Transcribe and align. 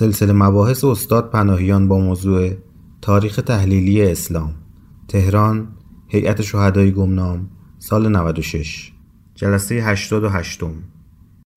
سلسله 0.00 0.32
مباحث 0.32 0.84
استاد 0.84 1.30
پناهیان 1.30 1.88
با 1.88 1.98
موضوع 1.98 2.50
تاریخ 3.02 3.36
تحلیلی 3.46 4.02
اسلام 4.02 4.54
تهران 5.08 5.68
هیئت 6.08 6.42
شهدای 6.42 6.92
گمنام 6.92 7.50
سال 7.78 8.08
96 8.08 8.92
جلسه 9.34 9.74
88 9.74 10.60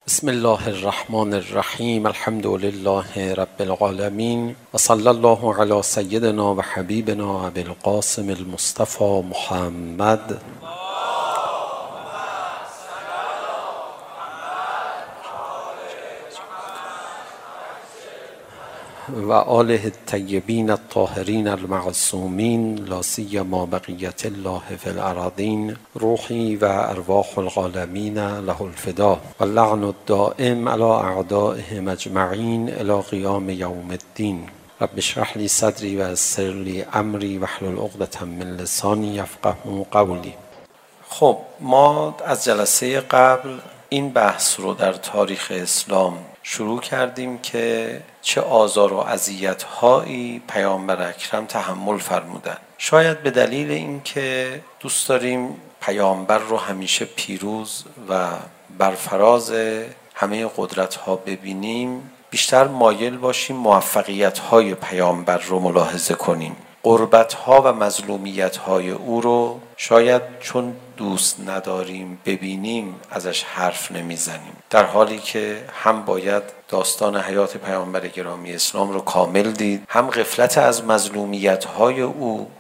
بسم 0.08 0.28
الله 0.28 0.68
الرحمن 0.68 1.34
الرحیم 1.34 2.06
الحمد 2.06 2.48
لله 2.48 3.34
رب 3.34 3.60
العالمین 3.60 4.56
و 4.74 4.78
صلی 4.78 5.08
الله 5.08 5.62
علی 5.62 5.82
سیدنا 5.82 6.56
و 6.56 6.62
حبیبنا 6.62 7.48
ابی 7.48 7.62
القاسم 7.62 8.30
المصطفى 8.30 9.22
محمد. 9.30 10.42
وآل 19.10 19.72
الطيبين 19.72 20.72
الطاهرين 20.72 21.48
المعصومين 21.48 22.76
لا 22.76 23.02
سيما 23.02 23.66
بقية 23.66 24.16
الله 24.26 24.62
في 24.78 24.90
الأراضين 24.90 25.78
روحي 25.98 26.58
وأرواح 26.62 27.38
العالمين 27.38 28.40
له 28.40 28.66
الفداء 28.66 29.20
واللعن 29.40 29.84
الدائم 29.84 30.70
على 30.70 30.84
أعدائهم 30.84 31.90
أجمعين 31.90 32.70
إلى 32.70 33.00
قيام 33.00 33.50
يوم 33.50 33.92
الدين 33.92 34.48
رب 34.82 34.98
اشرح 34.98 35.38
لي 35.38 35.48
صدري 35.48 35.98
ويسر 35.98 36.52
لي 36.52 36.84
امري 36.84 37.38
واحلل 37.38 37.80
عقدة 37.80 38.26
من 38.26 38.58
لساني 38.58 39.18
يفقهوا 39.18 39.86
قولي 39.92 40.34
خب 41.10 41.38
ما 41.62 42.14
از 42.22 42.46
جلسه 42.50 43.00
قبل 43.00 43.60
این 43.94 44.10
بحث 44.10 44.60
رو 44.60 44.74
در 44.74 44.94
تاریخ 44.94 45.52
اسلام 45.56 46.18
شروع 46.44 46.82
کردیم 46.82 47.38
که 47.38 48.02
چه 48.22 48.42
آزار 48.42 48.94
و 48.94 48.98
اذیت 48.98 49.64
هایی 49.64 50.42
پیامبر 50.48 51.10
اکرم 51.10 51.46
تحمل 51.46 51.98
فرمودن. 51.98 52.58
شاید 52.78 53.24
به 53.24 53.32
دلیل 53.32 53.72
اینکه 53.72 54.62
دوست 54.80 55.10
داریم 55.10 55.56
پیامبر 55.82 56.38
رو 56.38 56.58
همیشه 56.58 57.06
پیروز 57.06 57.84
و 58.10 58.28
برفراز 58.78 59.54
همه 60.16 60.50
قدرت 60.58 60.96
ها 60.96 61.16
ببینیم 61.16 62.12
بیشتر 62.30 62.68
مایل 62.68 63.18
باشیم 63.18 63.56
موفقیت 63.56 64.40
های 64.40 64.76
پیامبر 64.76 65.38
رو 65.38 65.60
ملاحظه 65.60 66.14
کنیم. 66.14 66.56
قربت 66.84 67.34
ها 67.34 67.62
و 67.62 67.74
مظلومیت 67.74 68.58
های 68.58 68.90
او 68.90 69.22
رو 69.22 69.60
شاید 69.78 70.22
چون 70.40 70.76
دوست 70.98 71.40
نداریم 71.40 72.20
ببینیم 72.26 72.96
ازش 73.12 73.44
حرف 73.44 73.92
نمیزنیم. 73.92 74.58
در 74.70 74.86
حالی 74.86 75.20
که 75.20 75.66
هم 75.84 76.06
باید 76.06 76.44
داستان 76.70 77.18
حیات 77.18 77.58
پیامبر 77.58 78.08
گرامی 78.08 78.54
اسلام 78.54 78.92
رو 78.92 79.00
کامل 79.00 79.52
دید 79.52 79.84
هم 79.90 80.10
غفلت 80.10 80.58
از 80.58 80.84
مظلومیت 80.84 81.66
های 81.66 82.02
او 82.02 82.52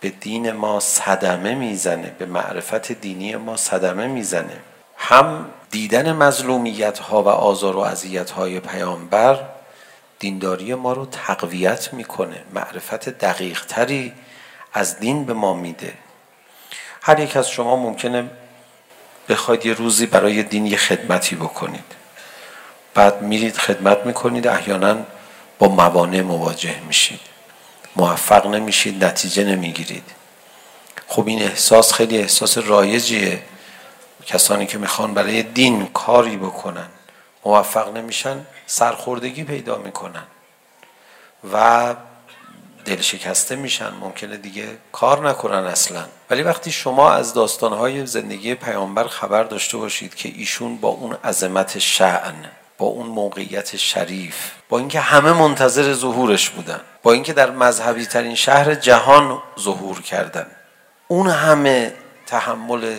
به 0.00 0.08
دین 0.08 0.52
ما 0.52 0.80
صدمه 0.80 1.54
میزنه 1.54 2.14
به 2.18 2.26
معرفت 2.26 2.92
دینی 2.92 3.36
ما 3.36 3.56
صدمه 3.56 4.06
میزنه. 4.06 4.56
هم 4.96 5.46
دیدن 5.70 6.12
مظلومیت 6.12 6.98
ها 6.98 7.22
و 7.22 7.28
آزار 7.28 7.76
و 7.76 7.78
اذیت 7.78 8.30
های 8.30 8.60
پیامبر 8.60 9.40
دینداری 10.18 10.74
ما 10.74 10.92
رو 10.92 11.06
تقویت 11.06 11.92
میکنه 11.92 12.42
معرفت 12.54 13.08
دقیق 13.08 13.64
تری 13.64 14.12
از 14.72 14.98
دین 14.98 15.24
به 15.24 15.32
ما 15.32 15.54
میده. 15.54 15.92
هر 17.02 17.20
یک 17.20 17.36
از 17.36 17.50
شما 17.50 17.76
ممکنه 17.76 18.30
بخواید 19.28 19.66
یه 19.66 19.74
روزی 19.74 20.06
برای 20.06 20.42
دین 20.42 20.66
یه 20.66 20.76
خدمتی 20.76 21.36
بکنید. 21.36 21.84
بعد 22.94 23.22
میرید 23.22 23.56
خدمت 23.56 24.06
میکنید 24.06 24.46
احیانا 24.46 24.96
با 25.58 25.68
موانع 25.68 26.20
مواجه 26.20 26.80
میشید. 26.80 27.20
موفق 27.96 28.46
نمیشید 28.46 29.04
نتیجه 29.04 29.44
نمیگیرید. 29.44 30.04
خب 31.08 31.26
این 31.26 31.42
احساس 31.42 31.92
خیلی 31.92 32.18
احساس 32.18 32.58
رایجیه. 32.58 33.42
کسانی 34.26 34.66
که 34.66 34.78
میخوان 34.78 35.14
برای 35.14 35.42
دین 35.42 35.86
کاری 35.86 36.36
بکنن 36.36 36.88
موفق 37.44 37.96
نمیشن 37.96 38.46
سرخوردگی 38.66 39.44
پیدا 39.44 39.78
میکنن. 39.78 40.22
و 41.52 41.94
دل 42.90 43.00
شکسته 43.00 43.56
میشن 43.56 43.90
ممکنه 44.00 44.36
دیگه 44.36 44.78
کار 44.92 45.28
نکنن 45.28 45.66
اصلا. 45.66 46.04
ولی 46.30 46.42
وقتی 46.42 46.72
شما 46.72 47.12
از 47.12 47.34
داستانهای 47.34 48.06
زندگی 48.06 48.54
پیامبر 48.54 49.04
خبر 49.04 49.42
داشته 49.42 49.76
باشید 49.76 50.14
که 50.14 50.32
ایشون 50.34 50.76
با 50.76 50.88
اون 50.88 51.16
عظمت 51.24 51.78
شأن 51.78 52.44
با 52.78 52.86
اون 52.86 53.06
موقعیت 53.06 53.76
شریف 53.76 54.50
با 54.68 54.78
اینکه 54.78 55.00
همه 55.00 55.32
منتظر 55.32 55.92
ظهورش 55.92 56.50
بودن 56.50 56.80
با 57.02 57.12
اینکه 57.12 57.32
در 57.32 57.50
مذهبی 57.50 58.06
ترین 58.06 58.34
شهر 58.34 58.74
جهان 58.74 59.42
ظهور 59.60 60.02
کردن 60.02 60.46
اون 61.08 61.26
همه 61.26 61.94
تحمل 62.26 62.94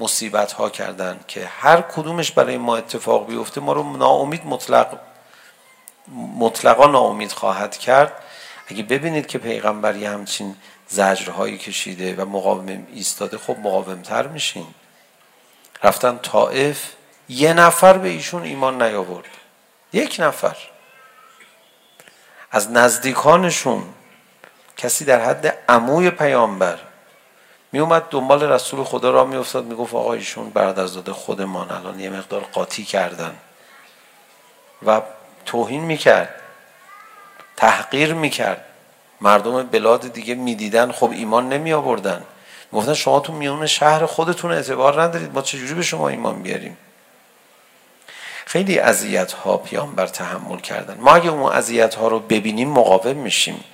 مصیبت 0.00 0.52
ها 0.52 0.70
کردن 0.70 1.20
که 1.28 1.46
هر 1.60 1.80
کدومش 1.80 2.32
برای 2.32 2.56
ما 2.56 2.76
اتفاق 2.76 3.26
بیفته 3.26 3.60
ما 3.60 3.72
رو 3.72 3.96
ناامید 3.96 4.46
مطلق 4.46 4.98
مطلقا 6.38 6.86
ناامید 6.86 7.32
خواهد 7.32 7.76
کرد. 7.76 8.12
اگه 8.68 8.82
ببینید 8.82 9.26
که 9.26 9.38
پیغمبر 9.38 9.96
یه 9.96 10.10
همچین 10.10 10.56
زجرهایی 10.88 11.58
کشیده 11.58 12.14
و 12.14 12.24
مقاوم 12.24 12.86
ایستاده 12.92 13.38
خب 13.38 13.58
مقاومتر 13.58 14.26
میشین. 14.26 14.66
رفتن 15.82 16.18
طائف 16.18 16.92
یه 17.28 17.52
نفر 17.52 17.98
به 17.98 18.08
ایشون 18.08 18.42
ایمان 18.42 18.82
نیاورد. 18.82 19.28
یک 19.92 20.16
نفر. 20.18 20.56
از 22.50 22.70
نزدیکانشون 22.70 23.84
کسی 24.76 25.04
در 25.04 25.24
حد 25.24 25.58
عموی 25.68 26.10
پیامبر 26.10 26.78
می 27.72 27.78
اومد 27.78 28.08
دنبال 28.10 28.42
رسول 28.42 28.84
خدا 28.84 29.10
را 29.10 29.24
می 29.24 29.36
افتاد 29.36 29.64
می 29.64 29.74
گفت 29.74 29.94
آقا 29.94 30.12
ایشون 30.12 30.50
برادرزاده 30.50 31.12
خودمان 31.12 31.70
الان 31.70 32.00
یه 32.00 32.10
مقدار 32.10 32.40
قاطی 32.40 32.84
کردن 32.84 33.34
و 34.86 35.02
توهین 35.46 35.84
می 35.84 35.96
کرد 35.96 36.34
تحقیر 37.58 38.14
میکرد. 38.14 38.64
مردم 39.20 39.62
بلاد 39.62 40.12
دیگه 40.12 40.34
میدیدن 40.34 40.92
خب 40.92 41.10
ایمان 41.10 41.48
نمی 41.48 41.72
آوردن. 41.72 42.24
گفتن 42.72 42.94
شما 42.94 43.20
تو 43.20 43.32
میون 43.32 43.66
شهر 43.66 44.06
خودتون 44.06 44.52
اعتبار 44.52 45.02
ندارید 45.02 45.34
ما 45.34 45.42
چجوری 45.42 45.74
به 45.74 45.82
شما 45.82 46.08
ایمان 46.08 46.42
بیاریم؟ 46.42 46.76
خیلی 48.46 48.78
اذیت 48.78 49.32
ها 49.32 49.56
پیامبر 49.56 50.06
تحمل 50.06 50.58
کردن. 50.58 50.96
ما 51.00 51.14
اگه 51.14 51.30
اون 51.30 51.52
اذیت 51.52 51.94
ها 51.94 52.08
رو 52.08 52.18
ببینیم 52.18 52.68
مقاوم 52.68 53.16
میشیم. 53.16 53.64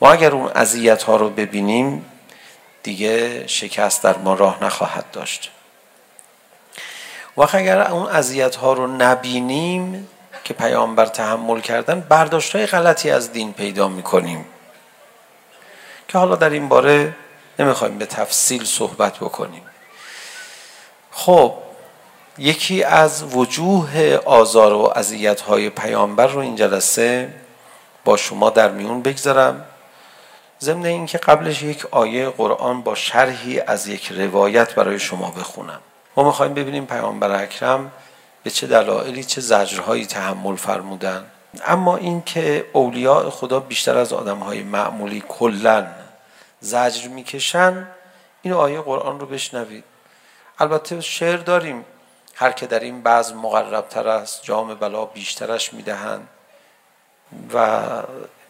ما 0.00 0.12
اگر 0.12 0.30
اون 0.30 0.50
اذیت 0.54 1.02
ها 1.02 1.16
رو 1.16 1.30
ببینیم 1.30 2.04
دیگه 2.82 3.46
شکست 3.46 4.02
در 4.02 4.18
ما 4.18 4.34
راه 4.34 4.64
نخواهد 4.64 5.04
داشت. 5.12 5.50
و 7.36 7.46
اگر 7.52 7.90
اون 7.90 8.06
اذیت 8.06 8.56
ها 8.56 8.72
رو 8.72 8.86
نبینیم 8.86 10.08
که 10.44 10.54
پیامبر 10.54 11.06
تحمل 11.06 11.60
کردن 11.60 12.00
برداشت‌های 12.00 12.66
غلطی 12.66 13.10
از 13.10 13.32
دین 13.32 13.52
پیدا 13.52 13.88
می‌کنیم. 13.88 14.44
که 16.08 16.18
حالا 16.18 16.34
در 16.34 16.50
این 16.50 16.68
باره 16.68 17.14
نمی‌خوایم 17.58 17.98
به 17.98 18.06
تفصیل 18.06 18.64
صحبت 18.64 19.16
بکنیم. 19.16 19.62
خب 21.10 21.54
یکی 22.38 22.84
از 22.84 23.36
وجوه 23.36 24.18
آزار 24.24 24.72
و 24.72 24.92
اذیت‌های 24.96 25.70
پیامبر 25.70 26.26
رو 26.26 26.38
این 26.38 26.56
جلسه 26.56 27.34
با 28.04 28.16
شما 28.16 28.50
در 28.50 28.70
میون 28.70 29.02
بگذارم. 29.02 29.64
ضمن 30.60 30.86
اینکه 30.86 31.18
قبلش 31.18 31.62
یک 31.62 31.86
آیه 31.90 32.28
قرآن 32.28 32.82
با 32.82 32.94
شرحی 32.94 33.60
از 33.60 33.88
یک 33.88 34.12
روایت 34.12 34.74
برای 34.74 34.98
شما 34.98 35.30
بخونم. 35.30 35.80
ما 36.16 36.24
می‌خوایم 36.24 36.54
ببینیم 36.54 36.86
پیامبر 36.86 37.42
اکرم 37.42 37.92
به 38.42 38.50
چه 38.50 38.66
دلایلی 38.66 39.24
چه 39.24 39.40
زجرهایی 39.40 40.06
تحمل 40.06 40.56
فرمودن. 40.56 41.24
اما 41.66 41.96
اینکه 41.96 42.70
اولیاء 42.72 43.30
خدا 43.30 43.60
بیشتر 43.60 43.98
از 43.98 44.12
آدمهای 44.12 44.62
معمولی 44.62 45.24
کلا 45.28 45.86
زجر 46.60 47.08
میکشن 47.08 47.86
این 48.42 48.54
آیه 48.54 48.80
قرآن 48.80 49.20
رو 49.20 49.26
بشنوید. 49.26 49.84
البته 50.58 51.00
شعر 51.00 51.36
داریم 51.36 51.84
هر 52.34 52.52
که 52.52 52.66
در 52.66 52.80
این 52.80 53.02
بعض 53.02 53.32
مقربتر 53.32 54.08
است 54.08 54.42
جام 54.42 54.74
بلا 54.74 55.04
بیشترش 55.04 55.72
میدهند 55.72 56.28
و 57.54 57.78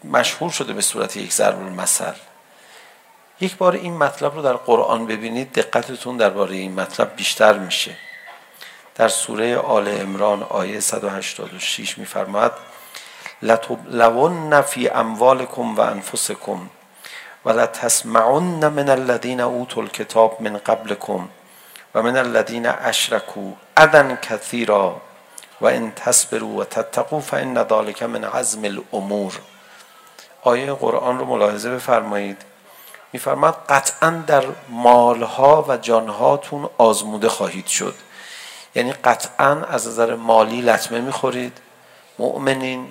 مشهور 0.03 0.51
شده 0.51 0.73
به 0.73 0.81
صورت 0.81 1.17
یک 1.17 1.33
ضرب 1.33 1.59
المثل 1.59 2.13
یک 3.39 3.57
بار 3.57 3.73
این 3.73 3.97
مطلب 3.97 4.35
رو 4.35 4.41
در 4.41 4.53
قرآن 4.53 5.07
ببینید 5.07 5.51
دقتتون 5.51 6.17
درباره 6.17 6.55
این 6.55 6.73
مطلب 6.73 7.15
بیشتر 7.15 7.57
میشه. 7.57 7.97
در 8.95 9.07
سوره 9.07 9.57
آل 9.57 9.87
عمران 9.87 10.43
آیه 10.43 10.79
186 10.79 11.97
میفرماید 11.97 12.51
لتبلون 13.41 14.61
فی 14.61 14.89
اموالکم 14.89 15.75
و 15.75 15.81
انفسکم 15.81 16.69
ولا 17.45 17.65
تسمعن 17.65 18.67
من 18.67 18.89
الذين 18.89 19.41
اوتوا 19.41 19.83
الكتاب 19.83 20.37
من 20.39 20.57
قبلكم 20.57 21.29
ومن 21.95 22.17
الذين 22.17 22.65
اشركوا 22.65 23.51
کثیرا 23.77 24.15
كثيرا 24.15 25.01
ان 25.67 25.95
تصبروا 25.95 26.59
و 26.59 26.63
تتقوا 26.63 27.19
فان 27.19 27.57
ذلك 27.57 28.03
من 28.03 28.23
عزم 28.23 28.65
الامور 28.65 29.39
آیه 30.43 30.73
قرآن 30.73 31.19
رو 31.19 31.25
ملاحظه 31.25 31.69
بفرمایید. 31.69 32.37
میفرماد 33.13 33.57
قطعا 33.69 34.23
در 34.27 34.43
مالها 34.69 35.65
و 35.67 35.77
جانهاتون 35.77 36.69
آزموده 36.77 37.29
خواهید 37.29 37.67
شد. 37.67 37.95
یعنی 38.75 38.93
قطعا 38.93 39.65
از 39.65 39.87
نظر 39.87 40.15
مالی 40.15 40.61
لطمه 40.61 41.01
میخورید. 41.01 41.57
مؤمنین 42.19 42.87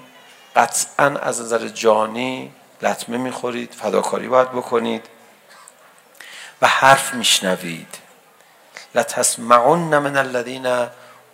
قطعا 0.56 1.06
از 1.06 1.40
نظر 1.40 1.68
جانی 1.68 2.52
لطمه 2.82 3.16
میخورید. 3.16 3.74
فداکاری 3.74 4.28
باید 4.28 4.50
بکنید. 4.50 5.06
و 6.62 6.66
حرف 6.66 7.14
میشنوید. 7.14 7.98
لتسمعن 8.94 9.98
من 9.98 10.16
الذين 10.16 10.66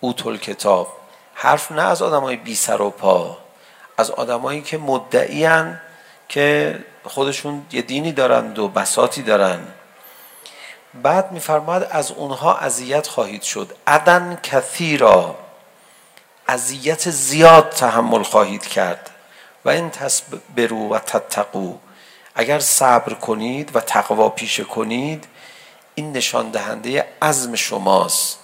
اوتوا 0.00 0.30
الكتاب 0.30 0.88
حرف 1.34 1.72
نه 1.72 1.82
از 1.82 2.02
آدمای 2.02 2.36
بی 2.36 2.54
سر 2.54 2.82
و 2.82 2.90
پا. 2.90 3.38
از 3.98 4.10
آدمایی 4.10 4.62
که 4.62 4.78
مدعی 4.78 5.48
که 6.28 6.78
خودشون 7.04 7.66
یه 7.72 7.82
دینی 7.82 8.12
دارند 8.12 8.58
و 8.58 8.68
بساتی 8.68 9.22
دارن 9.22 9.60
بعد 11.02 11.32
میفرماد 11.32 11.88
از 11.90 12.10
اونها 12.10 12.58
اذیت 12.58 13.06
خواهید 13.06 13.42
شد. 13.42 13.76
عدن 13.86 14.38
کثیرا. 14.42 15.34
اذیت 16.48 17.10
زیاد 17.10 17.68
تحمل 17.68 18.22
خواهید 18.22 18.66
کرد. 18.66 19.10
و 19.64 19.68
این 19.68 19.90
تصبرو 19.90 20.88
و 20.94 20.98
تتقو 20.98 21.74
اگر 22.34 22.58
صبر 22.58 23.14
کنید 23.14 23.76
و 23.76 23.80
تقوا 23.80 24.28
پیشه 24.28 24.64
کنید 24.64 25.26
این 25.94 26.12
نشان 26.12 26.50
دهنده 26.50 27.08
عزم 27.22 27.54
شماست. 27.54 28.38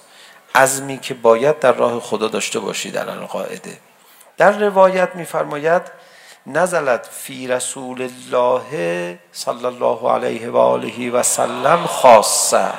عزمی 0.55 0.99
که 0.99 1.13
باید 1.13 1.59
در 1.59 1.71
راه 1.71 1.99
خدا 1.99 2.27
داشته 2.27 2.59
باشید 2.59 2.93
در 2.93 3.05
قاعده. 3.05 3.77
در 4.37 4.51
روایت 4.51 5.15
میفرماید 5.15 5.81
نزلت 6.47 7.09
فی 7.11 7.47
رسول 7.47 8.01
الله 8.01 9.19
صلی 9.31 9.65
الله 9.65 10.11
علیه 10.11 10.49
و 10.49 10.57
آله 10.57 11.11
و 11.11 11.23
سلم 11.23 11.85
خاصه 11.85 12.71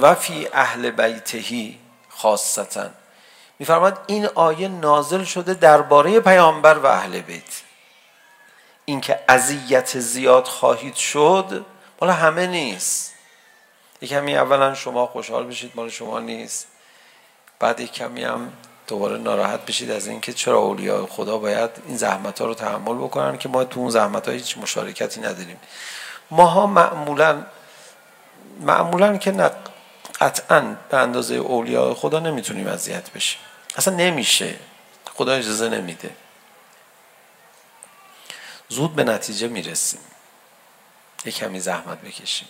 و 0.00 0.14
فی 0.14 0.48
اهل 0.52 0.90
بیته 0.90 1.74
خاصتا. 2.08 2.90
میفرماد 3.58 3.98
این 4.06 4.26
آیه 4.26 4.68
نازل 4.68 5.24
شده 5.24 5.54
درباره 5.54 6.20
پیامبر 6.20 6.78
و 6.78 6.86
اهل 6.86 7.20
بیت. 7.20 7.62
اینکه 8.84 9.20
اذیت 9.28 9.98
زیاد 9.98 10.46
خواهید 10.46 10.94
شد 10.94 11.66
مال 12.00 12.10
همه 12.10 12.46
نیست. 12.46 13.14
یکمی 14.00 14.36
اولا 14.36 14.74
شما 14.74 15.06
خوشحال 15.06 15.46
بشید 15.46 15.72
مال 15.74 15.88
شما 15.88 16.20
نیست. 16.20 16.73
بعد 17.64 17.80
کمی 17.82 18.24
هم 18.24 18.52
دوباره 18.86 19.16
ناراحت 19.18 19.66
بشید 19.66 19.90
از 19.90 20.06
اینکه 20.06 20.32
چرا 20.32 20.58
اولیاء 20.58 21.06
خدا 21.06 21.38
باید 21.38 21.70
این 21.86 21.96
زحمت 21.96 22.40
ها 22.40 22.46
رو 22.46 22.54
تحمل 22.54 22.94
بکنن 22.94 23.38
که 23.38 23.48
ما 23.48 23.64
تو 23.64 23.80
اون 23.80 23.90
زحمت 23.90 24.28
ها 24.28 24.34
هیچ 24.34 24.58
مشارکتی 24.58 25.20
نداریم. 25.20 25.60
ماها 26.30 26.66
معمولا 26.66 27.46
معمولا 28.60 29.16
که 29.16 29.30
نه 29.30 29.50
قطعا 30.20 30.76
به 30.90 30.96
اندازه 30.96 31.34
اولیاء 31.34 31.94
خدا 31.94 32.20
نمیتونیم 32.20 32.66
اذیت 32.66 33.10
بشیم. 33.10 33.40
اصلا 33.76 33.94
نمیشه. 33.94 34.54
خدا 35.14 35.32
اجازه 35.32 35.68
نمیده. 35.68 36.10
زود 38.68 38.94
به 38.94 39.04
نتیجه 39.04 39.48
میرسیم. 39.48 40.00
یک 41.24 41.36
کمی 41.36 41.60
زحمت 41.60 42.00
بکشیم. 42.00 42.48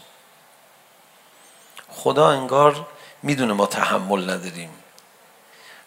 خدا 1.89 2.29
انگار 2.29 2.87
میدونه 3.23 3.53
ما 3.53 3.67
تحمل 3.67 4.31
نداریم. 4.31 4.71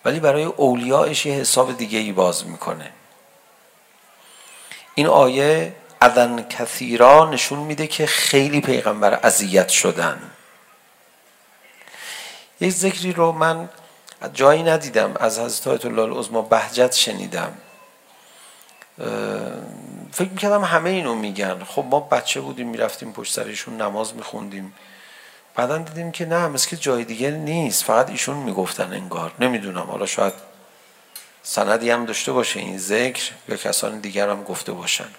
ولی 0.06 0.20
برای 0.20 0.44
اولیاءش 0.44 1.26
یه 1.26 1.34
حساب 1.34 1.78
دیگه 1.78 2.00
ای 2.00 2.12
باز 2.12 2.48
میکنه. 2.48 2.92
این 4.96 5.08
آیه 5.08 5.76
اذن 6.02 6.48
کثیرا 6.48 7.30
نشون 7.30 7.60
میده 7.60 7.88
که 7.88 8.06
خیلی 8.06 8.62
پیغمبر 8.62 9.20
اذیت 9.24 9.70
شدن. 9.70 10.32
یک 12.62 12.72
ذکری 12.72 13.14
رو 13.14 13.32
من 13.32 13.70
جایی 14.34 14.64
ندیدم 14.64 15.14
از 15.20 15.40
حضرت 15.40 15.68
آیت 15.68 15.86
الله 15.86 16.02
العظما 16.02 16.42
بهجت 16.42 16.94
شنیدم. 16.94 17.54
فکر 20.12 20.30
میکردم 20.30 20.64
همه 20.64 20.90
اینو 20.90 21.16
میگن. 21.16 21.64
خب 21.64 21.86
ما 21.90 22.00
بچه 22.00 22.42
بودیم 22.42 22.68
میرفتیم 22.68 23.14
پشت 23.14 23.34
سرشون 23.34 23.82
نماز 23.82 24.16
میخوندیم. 24.16 24.74
بعدا 25.58 25.78
دیدیم 25.78 26.12
که 26.12 26.26
نه 26.26 26.48
مثل 26.48 26.70
که 26.70 26.78
جای 26.78 27.04
دیگه 27.04 27.32
نیست. 27.32 27.84
فقط 27.84 28.10
ایشون 28.10 28.38
میگفتن 28.38 28.94
انگار. 28.94 29.32
نمیدونم. 29.40 29.88
حالا 29.92 30.06
شاید 30.06 30.34
سندی 31.44 31.90
هم 31.90 32.06
داشته 32.06 32.32
باشه 32.32 32.60
این 32.60 32.78
ذکر 32.78 33.32
یا 33.50 33.56
کسان 33.56 34.00
دیگر 34.00 34.30
هم 34.30 34.44
گفته 34.44 34.72
باشن. 34.72 35.10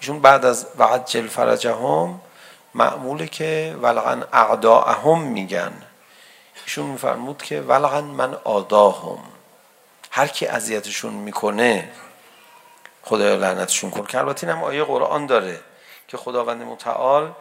ایشون 0.00 0.20
بعد 0.20 0.44
از 0.44 0.66
وعد 0.78 1.06
جل 1.06 1.26
فرجهم 1.26 2.20
معموله 2.74 3.26
که 3.26 3.76
ولغن 3.82 4.24
اعداءهم 4.32 5.20
میگن. 5.22 5.72
ایشون 6.64 6.86
میفرمود 6.86 7.42
که 7.42 7.60
ولغن 7.60 8.04
من 8.04 8.34
آداهم 8.44 9.18
هر 10.10 10.26
کی 10.26 10.46
اذیتشون 10.46 11.12
میکنه 11.12 11.90
خدا 13.02 13.34
لعنتشون 13.34 13.90
کن. 13.90 14.06
که 14.06 14.18
البته 14.18 14.46
اینم 14.46 14.64
آیه 14.64 14.84
قرآن 14.84 15.26
داره 15.26 15.60
که 16.08 16.16
خداوند 16.16 16.62
متعال 16.62 17.32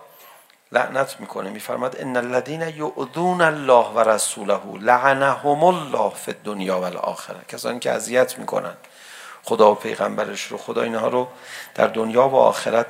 لعنت 0.71 1.19
میکنه 1.19 1.49
میفرماد 1.49 1.95
ان 2.01 2.17
الذين 2.17 2.61
يؤذون 2.61 3.41
الله 3.41 3.85
ورسوله 3.95 4.61
لعنهم 4.81 5.63
الله 5.63 6.09
في 6.09 6.31
الدنيا 6.31 6.79
والاخره 6.79 7.39
کسانی 7.47 7.79
که 7.79 7.91
اذیت 7.91 8.39
میکنن 8.39 8.73
خدا 9.43 9.71
و 9.71 9.75
پیغمبرش 9.75 10.43
رو 10.43 10.57
خدا 10.57 10.81
اینها 10.81 11.07
رو 11.07 11.27
در 11.75 11.87
دنیا 11.87 12.29
و 12.29 12.35
آخرت 12.35 12.87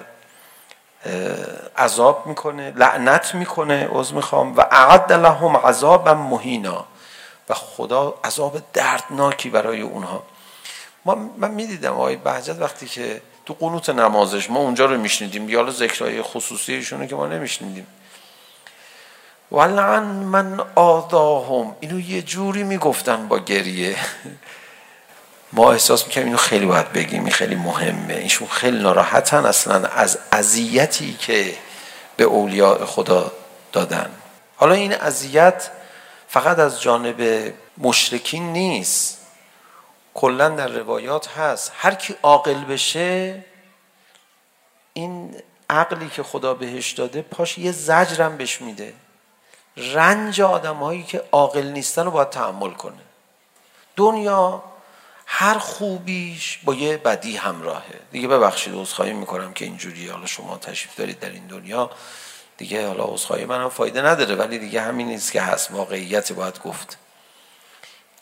عذاب 1.77 2.27
میکنه 2.27 2.71
لعنت 2.75 3.35
میکنه 3.35 3.87
عذر 3.91 4.15
میخوام 4.15 4.57
و 4.57 4.61
اعد 4.61 5.13
لهم 5.13 5.57
عذابا 5.57 6.13
مهینا 6.13 6.85
و 7.49 7.53
خدا 7.53 8.13
عذاب 8.23 8.61
دردناکی 8.73 9.49
برای 9.49 9.81
اونها 9.81 10.23
ما 11.05 11.15
من 11.37 11.51
میدیدم 11.51 11.93
آقای 11.93 12.15
بهجت 12.15 12.59
وقتی 12.59 12.85
که 12.85 13.21
تو 13.47 13.53
قنوت 13.53 13.89
نمازش 13.89 14.49
ما 14.49 14.59
اونجا 14.59 14.85
رو 14.85 14.97
میشنیدیم 14.97 15.49
یا 15.49 15.71
ذکرای 15.71 16.21
خصوصی 16.21 16.73
ایشونه 16.73 17.07
که 17.07 17.15
ما 17.15 17.27
نمیشنیدیم. 17.27 17.87
ولعن 19.51 20.03
من 20.03 20.59
آداهم 20.75 21.75
اینو 21.79 21.99
یه 21.99 22.21
جوری 22.21 22.63
میگفتن 22.63 23.27
با 23.27 23.39
گریه. 23.39 23.95
ما 25.53 25.71
احساس 25.71 26.07
میکنیم 26.07 26.25
اینو 26.25 26.37
خیلی 26.37 26.65
باید 26.65 26.93
بگیم 26.93 27.23
این 27.23 27.31
خیلی 27.31 27.55
مهمه. 27.55 28.13
اینشون 28.13 28.47
خیلی 28.47 28.79
ناراحتن 28.79 29.45
اصلا 29.45 29.87
از 29.87 30.19
اذیتی 30.31 31.13
که 31.13 31.53
به 32.17 32.23
اولیاء 32.23 32.85
خدا 32.85 33.31
دادن. 33.71 34.09
حالا 34.55 34.73
این 34.73 34.93
اذیت 34.93 35.69
فقط 36.27 36.59
از 36.59 36.81
جانب 36.81 37.53
مشرکین 37.77 38.53
نیست. 38.53 39.16
کلا 40.17 40.49
در 40.49 40.67
روایات 40.67 41.27
هست 41.27 41.71
هر 41.75 41.95
کی 41.95 42.15
عاقل 42.23 42.63
بشه 42.63 43.45
این 44.93 45.35
عقلی 45.69 46.09
که 46.09 46.23
خدا 46.23 46.53
بهش 46.53 46.91
داده 46.91 47.21
پاش 47.21 47.57
یه 47.57 47.71
زجرم 47.71 48.37
بهش 48.37 48.61
میده 48.61 48.93
رنج 49.77 50.41
آدمایی 50.41 51.03
که 51.03 51.23
عاقل 51.31 51.67
نیستن 51.67 52.05
رو 52.05 52.11
باید 52.11 52.29
تحمل 52.29 52.71
کنه 52.71 53.01
دنیا 53.95 54.63
هر 55.25 55.57
خوبیش 55.57 56.59
با 56.63 56.73
یه 56.73 56.97
بدی 56.97 57.37
همراهه 57.37 57.99
دیگه 58.11 58.27
ببخشید 58.27 58.75
عذرخواهی 58.75 59.13
میکنم 59.13 59.53
که 59.53 59.65
اینجوری 59.65 60.07
حالا 60.07 60.25
شما 60.25 60.57
تشریف 60.57 60.95
دارید 60.95 61.19
در 61.19 61.29
این 61.29 61.47
دنیا 61.47 61.89
دیگه 62.57 62.87
حالا 62.87 63.03
عذرخواهی 63.03 63.45
منم 63.45 63.69
فایده 63.69 64.01
نداره 64.01 64.35
ولی 64.35 64.59
دیگه 64.59 64.81
همین 64.81 65.07
نیست 65.07 65.31
که 65.31 65.41
هست 65.41 65.71
واقعیت 65.71 66.31
باید 66.31 66.61
گفت 66.61 66.97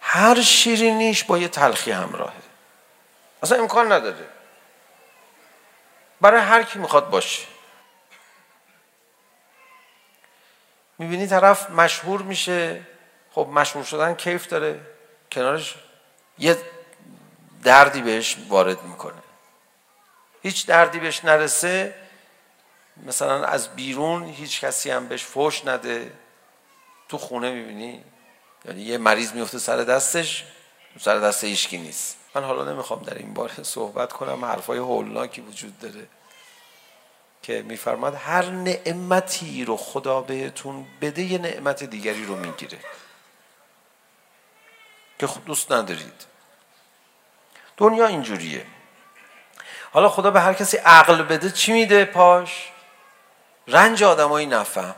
هر 0.07 0.41
شیرینیش 0.41 1.23
با 1.23 1.37
یه 1.37 1.47
تلخی 1.47 1.91
همراهه 1.91 2.33
اصلا 3.43 3.57
امکان 3.57 3.91
نداره 3.91 4.27
برای 6.21 6.41
هر 6.41 6.63
کی 6.63 6.79
میخواد 6.79 7.09
باشه 7.09 7.47
میبینی 10.97 11.27
طرف 11.27 11.69
مشهور 11.69 12.21
میشه 12.21 12.81
خب 13.31 13.47
مشهور 13.53 13.85
شدن 13.85 14.15
کیف 14.15 14.47
داره 14.47 14.79
کنارش 15.31 15.75
یه 16.37 16.57
دردی 17.63 18.01
بهش 18.01 18.37
وارد 18.49 18.83
میکنه 18.83 19.23
هیچ 20.41 20.65
دردی 20.65 20.99
بهش 20.99 21.25
نرسه 21.25 21.95
مثلا 23.05 23.45
از 23.45 23.75
بیرون 23.75 24.23
هیچ 24.23 24.61
کسی 24.61 24.91
هم 24.91 25.07
بهش 25.07 25.23
فوش 25.23 25.65
نده 25.65 26.11
تو 27.09 27.17
خونه 27.17 27.51
میبینی 27.51 28.03
یعنی 28.67 28.81
یه 28.81 28.97
مریض 28.97 29.33
میفته 29.33 29.59
سر 29.59 29.77
دستش 29.77 30.43
سر 30.99 31.19
دست 31.19 31.43
هیچکی 31.43 31.77
نیست. 31.77 32.17
من 32.35 32.43
حالا 32.43 32.73
نمیخوام 32.73 33.03
در 33.03 33.13
این 33.13 33.33
باره 33.33 33.63
صحبت 33.63 34.13
کنم 34.13 34.45
حرفای 34.45 34.77
هولناکی 34.77 35.41
وجود 35.41 35.79
داره. 35.79 36.07
که 37.43 37.61
میفرماد 37.61 38.15
هر 38.15 38.45
نعمتی 38.45 39.65
رو 39.65 39.77
خدا 39.77 40.21
بهتون 40.21 40.85
بده 41.01 41.21
یه 41.21 41.37
نعمت 41.37 41.83
دیگری 41.83 42.25
رو 42.25 42.35
میگیره. 42.35 42.79
که 45.19 45.27
خود 45.27 45.45
دوست 45.45 45.71
ندارید. 45.71 46.25
دنیا 47.77 48.07
اینجوریه. 48.07 48.65
حالا 49.91 50.09
خدا 50.09 50.31
به 50.31 50.41
هر 50.41 50.53
کسی 50.53 50.77
عقل 50.77 51.23
بده 51.23 51.51
چی 51.51 51.73
میده 51.73 52.05
پاش؟ 52.05 52.71
رنج 53.67 54.03
آدمای 54.03 54.45
نفهم. 54.45 54.95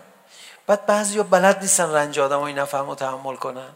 بعد 0.67 0.85
بعضی 0.85 1.17
ها 1.17 1.23
بلد 1.23 1.61
نیستن 1.61 1.93
رنج 1.93 2.19
آدم 2.19 2.39
های 2.39 2.53
نفهم 2.53 2.89
و 2.89 2.95
تحمل 2.95 3.35
کنن. 3.35 3.69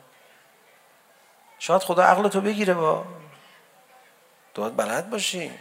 شاید 1.59 1.81
خدا 1.81 2.03
عقل 2.03 2.27
تو 2.27 2.41
بگیره 2.41 2.73
با. 2.73 3.05
تو 4.53 4.61
باید 4.61 4.75
بلد 4.75 5.09
باشی. 5.09 5.51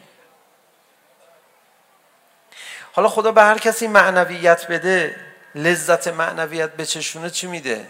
حالا 2.93 3.09
خدا 3.09 3.33
به 3.33 3.43
هر 3.43 3.59
کسی 3.59 3.89
معنویت 3.89 4.67
بده 4.67 5.21
لذت 5.55 6.09
معنویت 6.09 6.73
به 6.73 6.87
چشونه 6.87 7.31
چی 7.31 7.47
میده؟ 7.47 7.87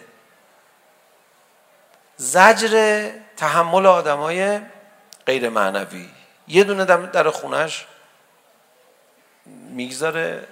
زجر 2.17 3.07
تحمل 3.37 3.87
آدم 3.87 4.19
های 4.19 4.61
غیر 5.27 5.49
معنوی. 5.49 6.11
یه 6.49 6.65
دونه 6.65 6.85
در 6.85 7.31
خونش 7.31 7.87
میگذاره 9.47 10.49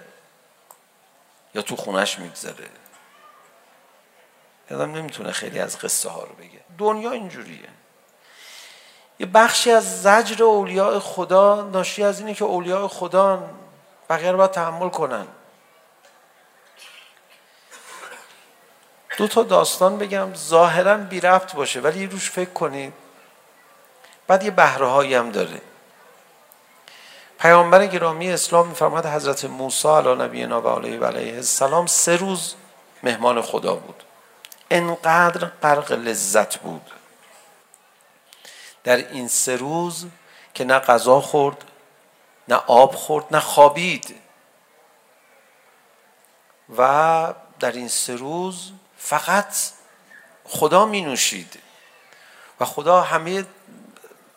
یا 1.55 1.61
تو 1.61 1.75
خونش 1.75 2.19
میگذاره. 2.19 2.78
آدم 4.71 4.91
نمیتونه 4.91 5.31
خیلی 5.31 5.59
از 5.59 5.79
قصه 5.79 6.09
ها 6.09 6.23
رو 6.23 6.35
بگه 6.35 6.59
دنیا 6.77 7.11
اینجوریه 7.11 7.69
یه 9.19 9.25
بخشی 9.25 9.71
از 9.71 10.01
زجر 10.01 10.43
اولیاء 10.43 10.99
خدا 10.99 11.61
ناشی 11.61 12.03
از 12.03 12.19
اینه 12.19 12.33
که 12.33 12.45
اولیاء 12.45 12.87
خدا 12.87 13.49
بقیه 14.09 14.31
رو 14.31 14.37
باید 14.37 14.51
تحمل 14.51 14.89
کنن 14.89 15.27
دو 19.17 19.27
تا 19.27 19.43
داستان 19.43 19.97
بگم 19.97 20.33
ظاهرا 20.35 20.97
بی 20.97 21.19
رفت 21.19 21.55
باشه 21.55 21.79
ولی 21.79 22.07
روش 22.07 22.31
فکر 22.31 22.49
کنید 22.49 22.93
بعد 24.27 24.43
یه 24.43 24.51
بهره 24.51 24.87
هایی 24.87 25.15
هم 25.15 25.31
داره 25.31 25.61
پیامبر 27.39 27.87
گرامی 27.87 28.31
اسلام 28.31 28.67
میفرماد 28.67 29.05
حضرت 29.05 29.45
موسی 29.45 29.87
علی 29.87 30.15
نبینا 30.15 30.61
و 30.61 30.67
علیه 30.67 30.99
و 30.99 31.05
علیه 31.05 31.35
السلام 31.35 31.85
سه 31.85 32.15
روز 32.15 32.55
مهمان 33.03 33.41
خدا 33.41 33.75
بود 33.75 34.03
انقدر 34.71 35.45
غرق 35.45 35.91
لذت 35.91 36.57
بود 36.57 36.91
در 38.83 38.95
این 38.95 39.27
سه 39.27 39.55
روز 39.55 40.05
که 40.53 40.63
نه 40.63 40.79
غذا 40.79 41.21
خورد 41.21 41.63
نه 42.47 42.55
آب 42.55 42.95
خورد 42.95 43.25
نه 43.31 43.39
خوابید 43.39 44.15
و 46.77 47.33
در 47.59 47.71
این 47.71 47.87
سه 47.87 48.15
روز 48.15 48.71
فقط 48.97 49.55
خدا 50.45 50.85
می 50.85 51.01
نوشید 51.01 51.59
و 52.59 52.65
خدا 52.65 53.01
همه 53.01 53.45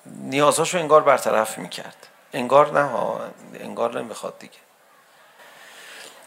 نیازاشو 0.06 0.78
انگار 0.78 1.02
برطرف 1.02 1.58
می 1.58 1.68
کرد 1.68 2.06
انگار 2.32 2.80
نه 2.80 2.88
ها 2.88 3.20
انگار 3.54 4.00
نمیخواد 4.00 4.38
دیگه 4.38 4.58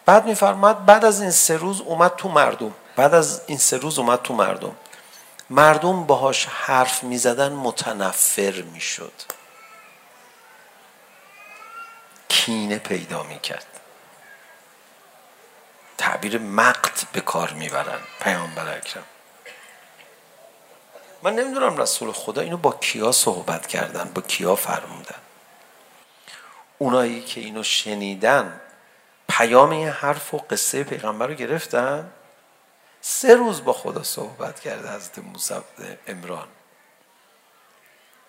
بعد 0.06 0.26
می 0.26 0.36
فرماد 0.36 0.86
بعد 0.86 1.06
از 1.06 1.22
این 1.22 1.32
سه 1.32 1.58
روز 1.58 1.82
اومد 1.82 2.16
تو 2.16 2.30
مردم 2.30 2.74
بعد 2.96 3.14
از 3.14 3.42
این 3.48 3.58
سه 3.58 3.78
روز 3.78 4.00
اومد 4.00 4.22
تو 4.22 4.34
مردم. 4.34 4.76
مردم 5.50 6.06
باهاش 6.06 6.46
حرف 6.46 7.04
میزدن 7.04 7.54
متنفر 7.54 8.62
میشد. 8.62 9.14
کینه 12.28 12.78
پیدا 12.78 13.24
میکرد. 13.24 13.66
تعبیر 15.98 16.38
مقت 16.38 17.06
به 17.12 17.22
کار 17.22 17.52
میبرن 17.52 18.00
پیامبر 18.20 18.78
اکرم. 18.78 19.04
من 21.24 21.36
نمیدونم 21.36 21.78
رسول 21.78 22.12
خدا 22.12 22.42
اینو 22.42 22.58
با 22.58 22.72
کیا 22.72 23.12
صحبت 23.12 23.68
کردن 23.68 24.12
با 24.14 24.22
کیا 24.22 24.56
فرمودن. 24.56 25.16
اونایی 26.78 27.22
که 27.22 27.42
اینو 27.42 27.64
شنیدن 27.64 28.62
پیام 29.30 29.70
این 29.70 29.90
حرف 29.90 30.34
و 30.34 30.38
قصه 30.38 30.84
پیغمبر 30.84 31.28
رو 31.28 31.34
گرفتن؟ 31.34 32.12
سه 33.08 33.36
روز 33.36 33.64
با 33.64 33.74
خدا 33.74 34.04
صحبت 34.04 34.60
کرده 34.60 34.92
حضرت 34.92 35.20
موسی 35.20 35.54
امران 36.08 36.48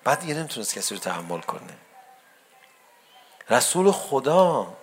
بعد 0.05 0.21
دیگه 0.21 0.35
نمیتونست 0.35 0.75
کسی 0.75 0.95
رو 0.95 1.01
تحمل 1.01 1.41
کنه. 1.41 1.79
رسول 3.51 3.93
خدا 3.93 4.77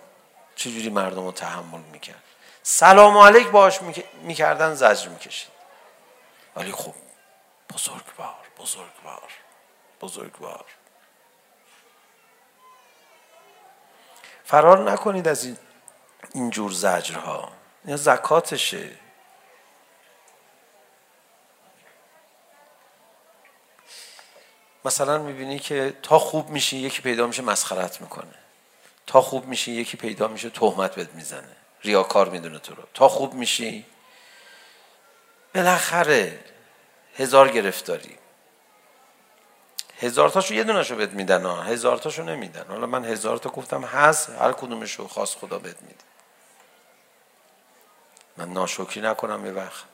چجوری 0.56 0.88
مردم 0.88 1.24
رو 1.24 1.32
تحمل 1.32 1.80
میکرد؟ 1.80 2.22
سلام 2.62 3.18
علیک 3.18 3.48
باش 3.48 3.78
میکردن 4.22 4.74
زجر 4.74 5.08
میکشید. 5.08 5.50
ولی 6.56 6.72
خب 6.72 6.94
بزرگوار 7.74 8.46
بزرگوار 8.58 9.32
بزرگوار 10.00 10.64
فرار 14.44 14.90
نکنید 14.90 15.28
از 15.28 15.44
این 15.44 15.58
این 16.32 16.50
جور 16.50 16.72
زجرها. 16.72 17.52
یا 17.84 17.96
زکاتشه. 17.96 19.03
مثلا 24.84 25.18
میبینی 25.18 25.58
که 25.58 25.94
تا 26.02 26.18
خوب 26.18 26.50
میشی 26.50 26.76
یکی 26.76 27.02
پیدا 27.02 27.26
میشه 27.26 27.42
مسخرت 27.42 28.00
میکنه 28.00 28.34
تا 29.06 29.20
خوب 29.20 29.46
میشی 29.46 29.72
یکی 29.72 29.96
پیدا 29.96 30.28
میشه 30.28 30.50
تهمت 30.50 30.94
بهت 30.94 31.14
میزنه 31.14 31.56
ریاکار 31.82 32.28
میدونه 32.28 32.58
تو 32.58 32.74
رو 32.74 32.82
تا 32.94 33.08
خوب 33.08 33.34
میشی 33.34 33.86
بالاخره 35.54 36.44
هزار 37.16 37.48
گرفتاری 37.48 38.18
هزار 39.98 40.28
تاشو 40.28 40.54
یه 40.54 40.64
دونهشو 40.64 40.96
بهت 40.96 41.10
میدن 41.10 41.46
ها 41.46 41.62
هزار 41.62 41.98
تاشو 41.98 42.22
نمیدن 42.22 42.64
حالا 42.68 42.86
من 42.86 43.04
هزار 43.04 43.36
تا 43.36 43.50
گفتم 43.50 43.82
هست 43.82 44.30
هر 44.30 44.52
کدومشو 44.52 45.08
خاص 45.08 45.36
خدا 45.36 45.58
بهت 45.58 45.82
میده 45.82 46.04
من 48.36 48.52
ناشکری 48.52 49.00
نکنم 49.00 49.46
یه 49.46 49.52
وقت 49.52 49.84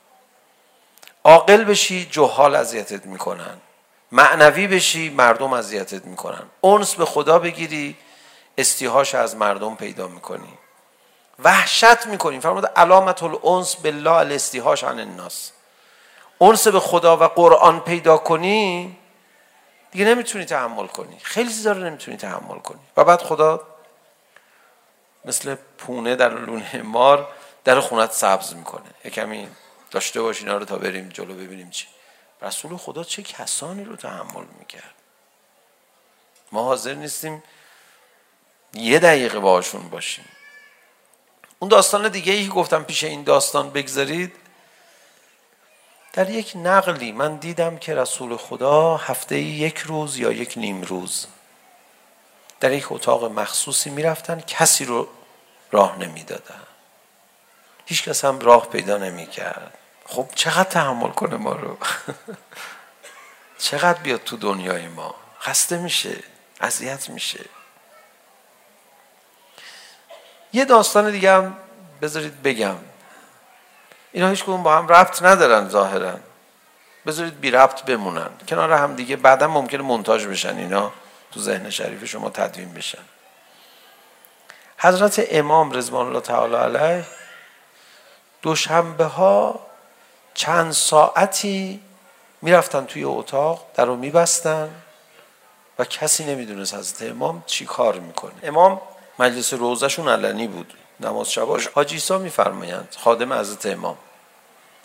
عاقل 1.23 1.63
بشی 1.63 2.05
جهال 2.05 2.55
اذیتت 2.55 3.05
میکنن 3.05 3.57
معنوی 4.11 4.67
بشی 4.67 5.09
مردم 5.09 5.53
اذیتت 5.53 6.05
میکنن. 6.05 6.43
اونس 6.61 6.95
به 6.95 7.05
خدا 7.05 7.39
بگیری 7.39 7.97
استیهاش 8.57 9.15
از 9.15 9.35
مردم 9.35 9.75
پیدا 9.75 10.07
میکنی. 10.07 10.57
وحشت 11.39 12.05
میکنی. 12.05 12.39
فرمود 12.39 12.65
علامت 12.65 13.23
الانس 13.23 13.75
بالله 13.75 14.11
الاستیهاش 14.11 14.83
عن 14.83 14.99
الناس. 14.99 15.51
اونس 16.37 16.67
به 16.67 16.79
خدا 16.79 17.17
و 17.17 17.23
قرآن 17.23 17.79
پیدا 17.79 18.17
کنی 18.17 18.97
دیگه 19.91 20.05
نمیتونی 20.05 20.45
تحمل 20.45 20.87
کنی. 20.87 21.17
خیلی 21.23 21.49
چیزا 21.49 21.71
رو 21.71 21.83
نمیتونی 21.83 22.17
تحمل 22.17 22.59
کنی. 22.59 22.79
و 22.97 23.03
بعد 23.03 23.21
خدا 23.21 23.61
مثل 25.25 25.55
پونه 25.77 26.15
در 26.15 26.29
لونه 26.29 26.81
مار 26.81 27.27
در 27.63 27.79
خونت 27.79 28.11
سبز 28.11 28.55
میکنه. 28.55 28.89
یکمی 29.05 29.47
داشته 29.91 30.21
باش 30.21 30.39
اینا 30.39 30.57
رو 30.57 30.65
تا 30.65 30.75
بریم 30.75 31.09
جلو 31.09 31.33
ببینیم 31.33 31.69
چی. 31.69 31.87
رسول 32.41 32.77
خدا 32.77 33.03
چه 33.03 33.23
کسانی 33.23 33.83
رو 33.83 33.95
تحمل 33.95 34.45
میکرد؟ 34.59 34.93
ما 36.51 36.63
حاضر 36.63 36.93
نیستیم 36.93 37.43
یه 38.73 38.99
دقیقه 38.99 39.39
باشون 39.39 39.89
باشیم. 39.89 40.25
اون 41.59 41.69
داستان 41.69 42.07
دیگه 42.09 42.33
ای 42.33 42.45
که 42.45 42.51
گفتم 42.51 42.83
پیش 42.83 43.03
این 43.03 43.23
داستان 43.23 43.69
بگذارید 43.69 44.35
در 46.13 46.29
یک 46.29 46.53
نقلی 46.55 47.11
من 47.11 47.35
دیدم 47.35 47.77
که 47.77 47.95
رسول 47.95 48.37
خدا 48.37 48.97
هفته 48.97 49.39
یک 49.39 49.77
روز 49.77 50.17
یا 50.17 50.31
یک 50.31 50.53
نیم 50.57 50.81
روز 50.81 51.27
در 52.59 52.71
یک 52.71 52.91
اتاق 52.91 53.23
مخصوصی 53.23 53.89
میرفتن 53.89 54.41
کسی 54.47 54.85
رو 54.85 55.07
راه 55.71 55.99
نمیدادن. 55.99 56.63
هیچ 57.85 58.03
کس 58.03 58.25
هم 58.25 58.39
راه 58.39 58.69
پیدا 58.69 58.97
نمیکرد. 58.97 59.77
خب 60.11 60.27
چقدر 60.35 60.69
تحمل 60.69 61.09
کنه 61.09 61.37
ما 61.37 61.53
رو 61.53 61.77
چقدر 63.57 63.99
بیاد 63.99 64.23
تو 64.23 64.37
دنیای 64.37 64.87
ما 64.87 65.15
خسته 65.39 65.77
میشه 65.77 66.15
اذیت 66.61 67.09
میشه 67.09 67.45
یه 70.53 70.65
داستان 70.65 71.11
دیگه 71.11 71.33
هم 71.33 71.57
بذارید 72.01 72.43
بگم 72.43 72.75
اینا 74.11 74.29
هیچ 74.29 74.43
کدوم 74.43 74.63
با 74.63 74.77
هم 74.77 74.87
ربط 74.87 75.23
ندارن 75.23 75.69
ظاهرا 75.69 76.19
بذارید 77.05 77.39
بی 77.39 77.51
ربط 77.51 77.81
بمونن 77.83 78.29
کنار 78.47 78.71
هم 78.71 78.95
دیگه 78.95 79.15
بعدا 79.15 79.47
ممکنه 79.47 79.81
مونتاژ 79.81 80.25
بشن 80.25 80.57
اینا 80.57 80.91
تو 81.31 81.39
ذهن 81.39 81.69
شریف 81.69 82.05
شما 82.05 82.29
تدوین 82.29 82.73
بشن 82.73 83.03
حضرت 84.77 85.27
امام 85.31 85.71
رضوان 85.71 86.07
الله 86.07 86.21
تعالی 86.21 86.55
علیه 86.55 87.05
دوشنبه 88.41 89.05
ها 89.05 89.70
چند 90.33 90.71
ساعتی 90.71 91.81
میرفتن 92.41 92.85
توی 92.85 93.03
اتاق 93.03 93.65
در 93.75 93.85
رو 93.85 93.95
میبستن 93.95 94.69
و 95.79 95.85
کسی 95.85 96.23
نمیدونست 96.25 96.73
حضرت 96.73 97.09
امام 97.11 97.43
چی 97.45 97.65
کار 97.65 97.99
میکنه 97.99 98.33
امام 98.43 98.81
مجلس 99.19 99.53
روزشون 99.53 100.09
علنی 100.09 100.47
بود 100.47 100.73
نماز 100.99 101.31
شباش 101.31 101.67
حاجی 101.67 101.95
ایسا 101.95 102.17
میفرمایند 102.17 102.95
خادم 102.99 103.33
حضرت 103.33 103.65
امام 103.65 103.97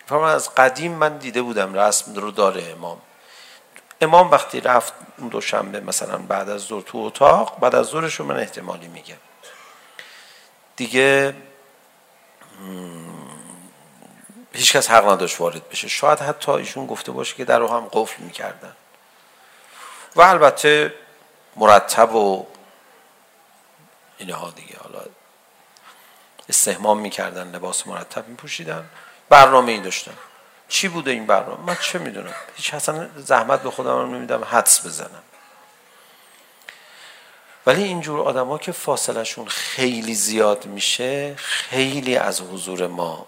فرمان 0.06 0.30
از 0.30 0.54
قدیم 0.54 0.92
من 0.92 1.18
دیده 1.18 1.42
بودم 1.42 1.74
رسم 1.74 2.14
رو 2.14 2.30
داره 2.30 2.62
امام 2.62 2.98
امام 4.00 4.30
وقتی 4.30 4.60
رفت 4.60 4.92
اون 5.18 5.28
دوشنبه 5.28 5.80
مثلا 5.80 6.18
بعد 6.18 6.48
از 6.48 6.60
ظهر 6.60 6.82
تو 6.82 6.98
اتاق 6.98 7.60
بعد 7.60 7.74
از 7.74 7.86
ظهرش 7.86 8.20
من 8.20 8.36
احتمالی 8.36 8.88
میگم 8.88 9.16
دیگه 10.76 11.34
هیچ 14.56 14.76
کس 14.76 14.90
حق 14.90 15.08
نداشت 15.08 15.40
وارد 15.40 15.68
بشه. 15.68 15.88
شاید 15.88 16.18
حتی 16.18 16.52
ایشون 16.52 16.86
گفته 16.86 17.12
باشه 17.12 17.36
که 17.36 17.44
در 17.44 17.58
رو 17.58 17.68
هم 17.68 17.88
قفل 17.92 18.22
میکردن. 18.22 18.72
و 20.16 20.22
البته 20.22 20.94
مرتب 21.56 22.14
و 22.14 22.46
اینها 24.18 24.50
دیگه. 24.50 24.76
حالا 24.82 25.00
استهمام 26.48 26.98
میکردن 26.98 27.50
لباس 27.50 27.86
مرتب 27.86 28.28
میپوشیدن. 28.28 28.84
برنامه 29.28 29.72
ای 29.72 29.80
داشتن. 29.80 30.14
چی 30.68 30.88
بوده 30.88 31.10
این 31.10 31.26
برنامه؟ 31.26 31.66
من 31.66 31.76
چه 31.82 31.98
میدونم؟ 31.98 32.34
هیچ 32.56 32.75
اصلا 32.75 33.08
زحمت 33.16 33.62
به 33.62 33.70
خودم 33.70 34.14
نمیدم. 34.14 34.44
حدس 34.44 34.86
بزنم. 34.86 35.22
ولی 37.66 37.84
اینجور 37.84 38.20
آدم 38.20 38.48
ها 38.48 38.58
که 38.58 38.72
فاصله 38.72 39.25
شون 39.25 39.46
خیلی 39.46 40.14
زیاد 40.14 40.66
میشه 40.66 41.34
خیلی 41.36 42.16
از 42.16 42.40
حضور 42.40 42.86
ما 42.86 43.26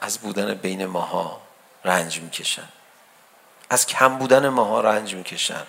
از 0.00 0.18
بودن 0.18 0.54
بین 0.54 0.86
ماها 0.86 1.40
رنج 1.84 2.20
میکشن. 2.20 2.68
از 3.70 3.86
کم 3.86 4.18
بودن 4.18 4.48
ماها 4.48 4.80
رنج 4.80 5.14
میکشن. 5.14 5.66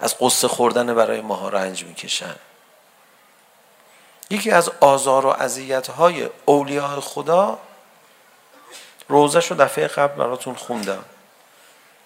از 0.00 0.16
قصه 0.20 0.48
خوردن 0.48 0.94
برای 0.94 1.20
ماها 1.20 1.48
رنج 1.48 1.84
میکشن. 1.84 2.34
یکی 4.30 4.50
از 4.50 4.70
آزار 4.80 5.26
و 5.26 5.28
اذیت‌های 5.28 6.28
اولیاء 6.44 7.00
خدا 7.00 7.58
روزه 9.08 9.40
شو 9.40 9.54
دفعه 9.54 9.86
قبل 9.86 10.14
براتون 10.14 10.54
خوندم. 10.54 11.04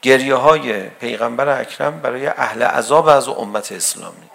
گریه 0.02 0.34
های 0.34 0.88
پیغمبر 0.88 1.60
اکرم 1.60 2.00
برای 2.00 2.26
اهل 2.26 2.62
عذاب 2.62 3.08
از 3.08 3.28
امت 3.28 3.72
اسلامی. 3.72 4.30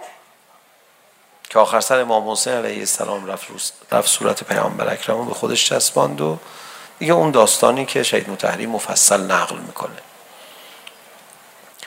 که 1.50 1.60
آخر 1.60 1.80
سر 1.80 2.00
امام 2.00 2.30
حسین 2.30 2.54
علیه 2.54 2.80
السلام 2.80 3.26
رفت, 3.26 3.48
رفت 3.92 4.08
صورت 4.08 4.44
پیامبر 4.44 4.94
اکرم 4.94 5.28
به 5.28 5.34
خودش 5.34 5.70
چسباند 5.70 6.22
و 6.22 6.38
دیگه 7.00 7.14
اون 7.14 7.32
داستانی 7.32 7.86
که 7.86 8.04
شهید 8.04 8.30
متحری 8.30 8.66
مفصل 8.66 9.22
نقل 9.22 9.58
میکنه. 9.58 9.98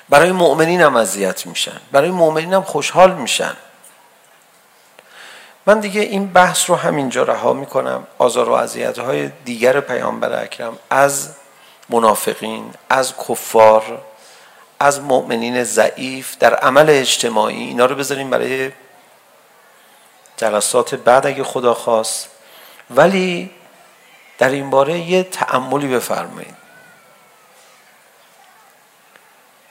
برای 0.08 0.32
مؤمنین 0.32 0.80
هم 0.80 0.96
اذیت 0.96 1.46
میشن. 1.46 1.80
برای 1.92 2.10
مؤمنین 2.10 2.54
هم 2.54 2.62
خوشحال 2.62 3.14
میشن. 3.14 3.56
من 5.66 5.80
دیگه 5.80 6.00
این 6.00 6.32
بحث 6.32 6.70
رو 6.70 6.76
همینجا 6.76 7.22
رها 7.22 7.52
میکنم. 7.52 8.06
آزار 8.18 8.48
و 8.48 8.52
اذیت‌های 8.52 9.30
دیگر 9.44 9.80
پیامبر 9.80 10.42
اکرم 10.42 10.78
از 10.90 11.30
منافقین 11.88 12.74
از 12.88 13.14
کفار 13.28 14.02
از 14.80 15.00
مؤمنین 15.00 15.64
ضعیف 15.64 16.38
در 16.38 16.54
عمل 16.54 16.86
اجتماعی 16.90 17.62
اینا 17.62 17.86
رو 17.86 17.94
بذاریم 17.94 18.30
برای 18.30 18.72
جلسات 20.40 20.94
بعد 20.94 21.26
اگه 21.26 21.44
خدا 21.44 21.74
خواست. 21.74 22.28
ولی 22.90 23.50
در 24.38 24.48
این 24.48 24.70
باره 24.70 24.98
یه 24.98 25.22
تعملی 25.22 25.94
بفرمایید. 25.94 26.54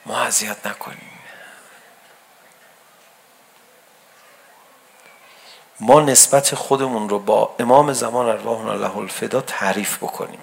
ما 0.06 0.20
اذیت 0.20 0.66
نکنیم. 0.66 1.10
ما 5.80 6.00
نسبت 6.00 6.54
خودمون 6.54 7.08
رو 7.08 7.18
با 7.18 7.54
امام 7.58 7.92
زمان 7.92 8.28
ارواح 8.28 8.66
الله 8.66 8.96
الفدا 8.96 9.40
تعریف 9.40 9.96
بکنیم. 9.96 10.40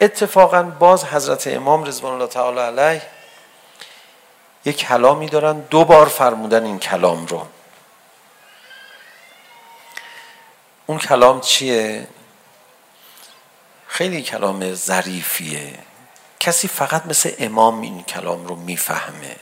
اتفاقا 0.00 0.62
باز 0.62 1.04
حضرت 1.04 1.46
امام 1.46 1.84
رضوان 1.84 2.12
الله 2.12 2.26
تعالی 2.26 2.60
علیه 2.60 3.02
یک 4.64 4.76
کلامی 4.76 5.26
دارن 5.26 5.60
دو 5.60 5.84
بار 5.84 6.08
فرمودن 6.08 6.64
این 6.64 6.78
کلام 6.78 7.26
رو. 7.26 7.46
اون 10.86 10.98
کلام 10.98 11.40
چیه؟ 11.40 12.08
خیلی 13.86 14.22
کلام 14.22 14.74
ظریفیه. 14.74 15.78
کسی 16.40 16.68
فقط 16.68 17.06
مثل 17.06 17.32
امام 17.38 17.80
این 17.80 18.02
کلام 18.02 18.46
رو 18.46 18.56
میفهمه. 18.56 19.36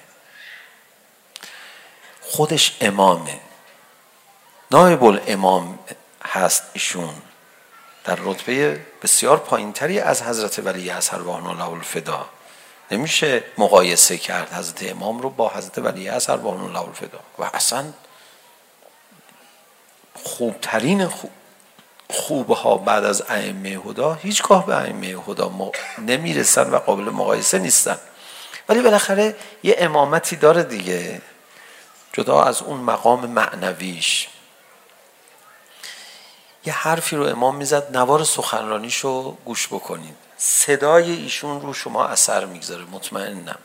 خودش 2.20 2.76
امامه. 2.80 3.40
نایب 4.70 5.04
الامام 5.04 5.78
هست 6.24 6.62
ایشون. 6.72 7.14
در 8.04 8.18
رتبه 8.22 8.86
بسیار 9.02 9.38
پایینتری 9.38 10.00
از 10.00 10.22
حضرت 10.22 10.58
ولی 10.58 10.90
اثر 10.90 11.20
و 11.20 11.30
الله 11.30 11.68
الفدا. 11.68 12.28
نمیشه 12.92 13.44
مقایسه 13.58 14.18
کرد 14.18 14.52
حضرت 14.52 14.90
امام 14.90 15.18
رو 15.18 15.30
با 15.30 15.48
حضرت 15.48 15.78
ولی 15.78 16.08
اثر 16.08 16.36
با 16.36 16.50
اون 16.50 16.72
لاول 16.72 16.92
فدا. 16.92 17.20
و 17.38 17.50
اصلا 17.54 17.84
خوبترین 20.24 21.08
خوب 21.08 21.30
خوبه 22.10 22.54
ها 22.54 22.76
بعد 22.76 23.04
از 23.04 23.22
ائمه 23.28 23.68
هدا 23.68 24.14
هیچگاه 24.14 24.66
به 24.66 24.76
ائمه 24.76 25.06
هدا 25.06 25.48
م... 25.48 25.70
نمیرسن 25.98 26.70
و 26.70 26.76
قابل 26.76 27.02
مقایسه 27.02 27.58
نیستن. 27.58 27.98
ولی 28.68 28.82
بالاخره 28.82 29.36
یه 29.62 29.74
امامتی 29.78 30.36
داره 30.36 30.62
دیگه 30.62 31.20
جدا 32.12 32.42
از 32.42 32.62
اون 32.62 32.80
مقام 32.80 33.26
معنویش. 33.26 34.28
یه 36.64 36.72
حرفی 36.72 37.16
رو 37.16 37.26
امام 37.26 37.56
میزد 37.56 37.96
نوار 37.96 38.24
سخنرانیشو 38.24 39.36
گوش 39.44 39.68
بکنید. 39.68 40.16
صدای 40.36 41.12
ایشون 41.12 41.60
رو 41.60 41.74
شما 41.74 42.04
اثر 42.06 42.44
میگذاره 42.44 42.84
مطمئنم. 42.84 43.58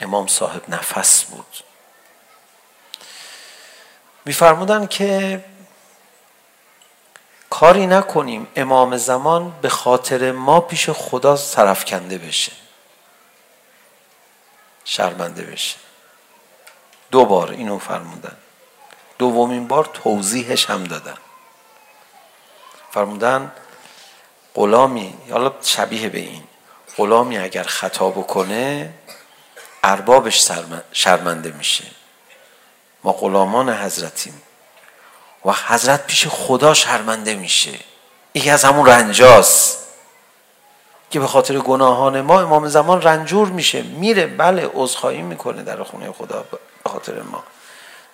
امام 0.00 0.26
صاحب 0.26 0.62
نفس 0.68 1.24
بود. 1.24 1.46
میفرمودن 4.24 4.86
که 4.86 5.44
کاری 7.50 7.86
نکنیم 7.86 8.46
امام 8.56 8.96
زمان 8.96 9.54
به 9.62 9.68
خاطر 9.68 10.32
ما 10.32 10.60
پیش 10.60 10.90
خدا 10.90 11.36
سرفکنده 11.36 12.18
بشه. 12.18 12.52
شرمنده 14.84 15.42
بشه. 15.42 15.76
دو 17.10 17.24
بار 17.24 17.50
اینو 17.50 17.78
فرمودن. 17.78 18.36
دومین 19.18 19.68
بار 19.68 19.84
توضیحش 19.84 20.70
هم 20.70 20.84
دادن. 20.84 21.16
فرمودن 22.96 23.52
غلامی 24.54 25.14
حالا 25.30 25.52
شبیه 25.62 26.08
به 26.08 26.18
این 26.18 26.42
غلامی 26.96 27.38
اگر 27.38 27.62
خطا 27.62 28.10
بکنه 28.10 28.94
اربابش 29.84 30.50
شرمنده 30.92 31.50
میشه. 31.50 31.84
ما 33.04 33.12
غلامان 33.12 33.70
حضرتیم. 33.70 34.42
و 35.44 35.52
حضرت 35.52 36.06
پیش 36.06 36.26
خدا 36.26 36.74
شرمنده 36.74 37.34
میشه. 37.34 37.78
یکی 38.34 38.50
از 38.50 38.64
همون 38.64 38.86
رنجاست. 38.86 39.86
که 41.10 41.20
به 41.20 41.26
خاطر 41.26 41.58
گناهان 41.58 42.20
ما 42.20 42.40
امام 42.40 42.68
زمان 42.68 43.02
رنجور 43.02 43.48
میشه. 43.48 43.82
میره 43.82 44.26
بله 44.26 44.70
عذرخواهی 44.74 45.22
میکنه 45.22 45.62
در 45.62 45.82
خونه 45.82 46.12
خدا 46.12 46.44
به 46.84 46.90
خاطر 46.90 47.22
ما. 47.22 47.44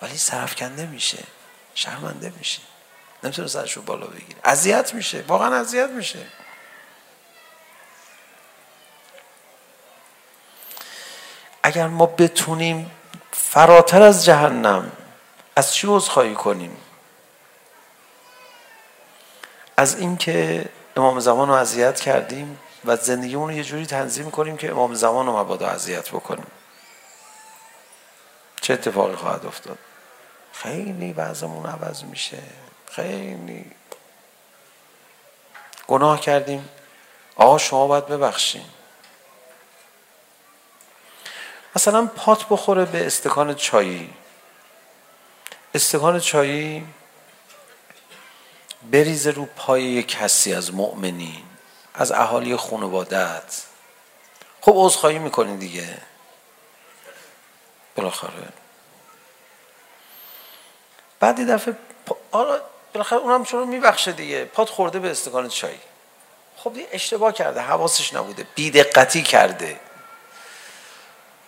ولی 0.01 0.17
سرفکنده 0.17 0.85
میشه. 0.85 1.23
شرمنده 1.75 2.33
میشه. 2.37 2.72
نمیتونه 3.23 3.47
سرش 3.47 3.73
رو 3.73 3.81
بالا 3.81 4.07
بگیره. 4.07 4.39
اذیت 4.43 4.93
میشه. 4.93 5.23
واقعا 5.27 5.55
اذیت 5.55 5.89
میشه. 5.89 6.19
اگر 11.63 11.87
ما 11.87 12.05
بتونیم 12.05 12.91
فراتر 13.31 14.01
از 14.01 14.25
جهنم 14.25 14.91
از 15.55 15.73
چی 15.73 15.87
عذرخواهی 15.87 16.33
کنیم؟ 16.33 16.77
از 19.77 19.99
اینکه 19.99 20.65
امام 20.97 21.19
زمان 21.19 21.47
رو 21.47 21.53
اذیت 21.53 21.99
کردیم 21.99 22.59
و 22.85 22.95
زندگیمون 22.95 23.49
رو 23.49 23.55
یه 23.55 23.63
جوری 23.63 23.85
تنظیم 23.85 24.31
کنیم 24.31 24.57
که 24.57 24.71
امام 24.71 24.93
زمان 24.93 25.25
رو 25.25 25.37
مبادا 25.37 25.67
اذیت 25.67 26.09
بکنیم. 26.09 26.47
چه 28.61 28.73
اتفاقی 28.73 29.15
خواهد 29.15 29.45
افتاد؟ 29.45 29.77
خیلی 30.53 31.13
وضعمون 31.13 31.65
عوض 31.65 32.03
میشه. 32.03 32.37
خیلی 32.95 33.71
گناه 35.87 36.21
کردیم 36.21 36.69
آقا 37.35 37.57
شما 37.57 37.87
باید 37.87 38.07
ببخشیم 38.07 38.69
مثلا 41.75 42.05
پات 42.05 42.45
بخوره 42.49 42.85
به 42.85 43.05
استکان 43.05 43.55
چایی 43.55 44.13
استکان 45.73 46.19
چایی 46.19 46.87
بریزه 48.91 49.31
رو 49.31 49.45
پای 49.45 49.83
یک 49.83 50.07
کسی 50.07 50.53
از 50.53 50.73
مؤمنین 50.73 51.43
از 51.93 52.11
اهالی 52.11 52.55
خانوادت 52.55 53.63
خب 54.61 54.73
عذرخواهی 54.75 55.19
میکنی 55.19 55.57
دیگه 55.57 55.97
بالاخره 57.95 58.47
بعد 61.19 61.39
یه 61.39 61.45
دفعه 61.45 61.77
آره 62.31 62.61
بالاخره 62.93 63.19
اونم 63.19 63.43
شما 63.43 63.65
میبخشه 63.65 64.11
دیگه. 64.11 64.45
پات 64.45 64.69
خورده 64.69 64.99
به 64.99 65.11
استکان 65.11 65.49
چای. 65.49 65.75
خب 66.57 66.73
دیگه 66.73 66.87
اشتباه 66.91 67.33
کرده. 67.33 67.61
حواسش 67.61 68.13
نبوده. 68.13 68.47
بی 68.55 68.71
دقتی 68.71 69.23
کرده. 69.23 69.79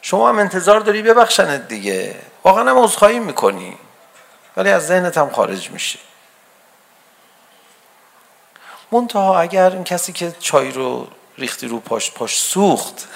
شما 0.01 0.29
هم 0.29 0.39
انتظار 0.39 0.79
داری 0.79 1.01
ببخشنت 1.01 1.67
دیگه. 1.67 2.21
واقعا 2.43 2.69
هم 2.69 2.77
عذرخواهی 2.77 3.19
میکنی. 3.19 3.77
ولی 4.57 4.69
از 4.69 4.87
ذهنت 4.87 5.17
هم 5.17 5.29
خارج 5.29 5.69
میشه. 5.69 5.99
منتها 8.91 9.39
اگر 9.39 9.69
این 9.69 9.83
کسی 9.83 10.13
که 10.13 10.35
چای 10.39 10.71
رو 10.71 11.07
ریختی 11.37 11.67
رو 11.67 11.79
پاش 11.79 12.11
پاش 12.11 12.39
سوخت 12.39 13.07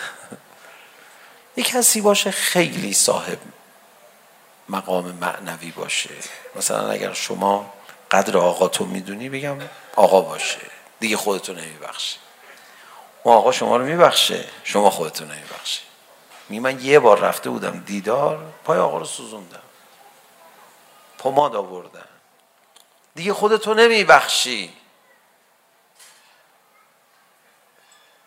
یک 1.58 1.68
کسی 1.68 2.02
باشه 2.02 2.32
خیلی 2.32 2.94
صاحب 2.94 3.38
مقام 4.70 5.12
معنوی 5.12 5.72
باشه. 5.72 6.10
مثلا 6.56 6.90
اگر 6.90 7.14
شما 7.14 7.74
قدر 8.12 8.38
آقا 8.38 8.68
تو 8.68 8.86
میدونی؟ 8.86 9.30
بگم 9.30 9.58
آقا 9.96 10.22
باشه. 10.22 10.60
دیگه 11.00 11.18
خودتو 11.18 11.54
نمیبخشی. 11.54 12.18
اون 13.24 13.36
آقا 13.36 13.52
شما 13.52 13.78
رو 13.78 13.86
میبخشه. 13.86 14.46
شما 14.64 14.90
خودتو 14.90 15.26
نمیبخشی. 15.26 15.82
می 16.50 16.60
من 16.60 16.80
یه 16.80 17.00
بار 17.00 17.20
رفته 17.20 17.50
بودم 17.50 17.80
دیدار 17.80 18.54
پای 18.64 18.80
آقا 18.80 18.98
رو 18.98 19.06
سوزوندم. 19.06 19.62
پماد 21.18 21.56
آوردم 21.56 22.08
دیگه 23.16 23.34
خودتو 23.34 23.74
نمیبخشی. 23.74 24.74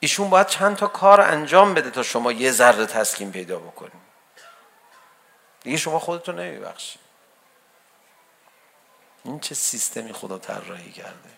ایشون 0.01 0.31
باید 0.31 0.47
چند 0.47 0.77
تا 0.77 0.87
کار 0.87 1.21
انجام 1.21 1.75
بده 1.75 1.90
تا 1.90 2.03
شما 2.03 2.33
یه 2.33 2.53
ذره 2.53 2.87
تسکین 2.87 3.33
پیدا 3.33 3.59
بکنید 3.59 4.03
دیگه 5.61 5.77
شما 5.77 5.99
خودتو 5.99 6.33
نمیبخشی. 6.33 6.99
این 9.24 9.40
چه 9.40 9.54
سیستمی 9.54 10.12
خدا 10.12 10.38
طراحی 10.38 10.92
کرده؟ 10.92 11.30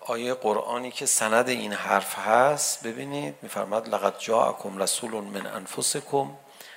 آیه 0.00 0.34
قرآنی 0.34 0.90
که 0.90 1.06
سند 1.06 1.48
این 1.48 1.72
حرف 1.72 2.18
هست 2.18 2.86
ببینید 2.86 3.34
میفرماد 3.42 3.88
لقد 3.88 4.18
جاءکم 4.18 4.78
رسول 4.78 5.10
من 5.10 5.46
انفسکم 5.46 6.36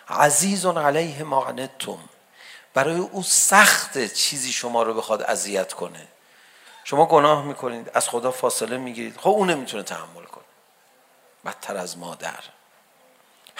عزیز 0.10 0.66
علیه 0.66 1.24
ما 1.24 1.46
عنتم. 1.46 2.00
برای 2.74 2.98
او 2.98 3.24
سخت 3.24 4.14
چیزی 4.14 4.52
شما 4.52 4.84
رو 4.84 4.94
بخواد 4.94 5.22
اذیت 5.22 5.74
کنه. 5.74 6.08
شما 6.84 7.06
گناه 7.06 7.46
میکنید 7.46 7.92
از 7.94 8.10
خدا 8.10 8.32
فاصله 8.32 8.78
میگیرید. 8.78 9.18
خب 9.18 9.30
اون 9.30 9.50
نمیتونه 9.50 9.84
تحمل 9.84 10.24
کنه. 10.24 10.44
بدتر 11.46 11.78
از 11.78 11.98
مادر. 11.98 12.40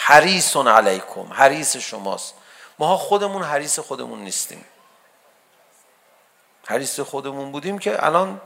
حریصون 0.04 0.68
علیکم 0.68 1.34
حریص 1.34 1.78
شماست. 1.78 2.34
ما 2.80 2.98
خودمون 2.98 3.44
حریص 3.44 3.80
خودمون 3.80 4.20
نیستیم. 4.20 4.66
حریص 6.66 7.00
خودمون 7.00 7.52
بودیم 7.52 7.80
که 7.80 8.06
الان 8.06 8.42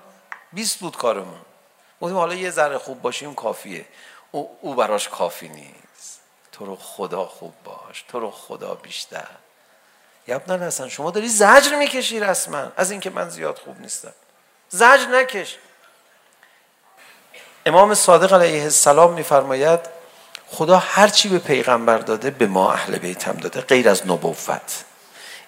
20 0.53 0.79
بود 0.79 0.97
کارمون. 0.97 1.41
گفتیم 2.01 2.17
حالا 2.17 2.33
یه 2.33 2.51
ذره 2.51 2.77
خوب 2.77 3.01
باشیم 3.01 3.35
کافیه. 3.35 3.85
او, 4.31 4.57
او 4.61 4.75
براش 4.75 5.09
کافی 5.09 5.49
نیست. 5.49 6.19
تو 6.51 6.65
رو 6.65 6.75
خدا 6.75 7.25
خوب 7.25 7.53
باش 7.63 8.05
تو 8.07 8.19
رو 8.19 8.31
خدا 8.31 8.75
بیشتر. 8.75 9.27
یبنان 10.27 10.63
حسن 10.63 10.89
شما 10.89 11.11
داری 11.11 11.29
زجر 11.29 11.75
میکشی 11.75 12.19
رسما. 12.19 12.71
از 12.77 12.91
اینکه 12.91 13.09
من 13.09 13.29
زیاد 13.29 13.57
خوب 13.57 13.81
نیستم. 13.81 14.13
زجر 14.69 15.07
نکش. 15.07 15.57
امام 17.65 17.93
صادق 17.93 18.33
علیه 18.33 18.63
السلام 18.63 19.13
میفرماید 19.13 20.04
خدا 20.47 20.77
هر 20.77 21.07
چی 21.07 21.29
به 21.29 21.39
پیغمبر 21.39 21.97
داده 21.97 22.29
به 22.29 22.47
ما 22.47 22.71
اهل 22.71 22.97
بیت 22.97 23.27
هم 23.27 23.35
داده 23.35 23.61
غیر 23.61 23.89
از 23.89 24.07
نبوت 24.07 24.83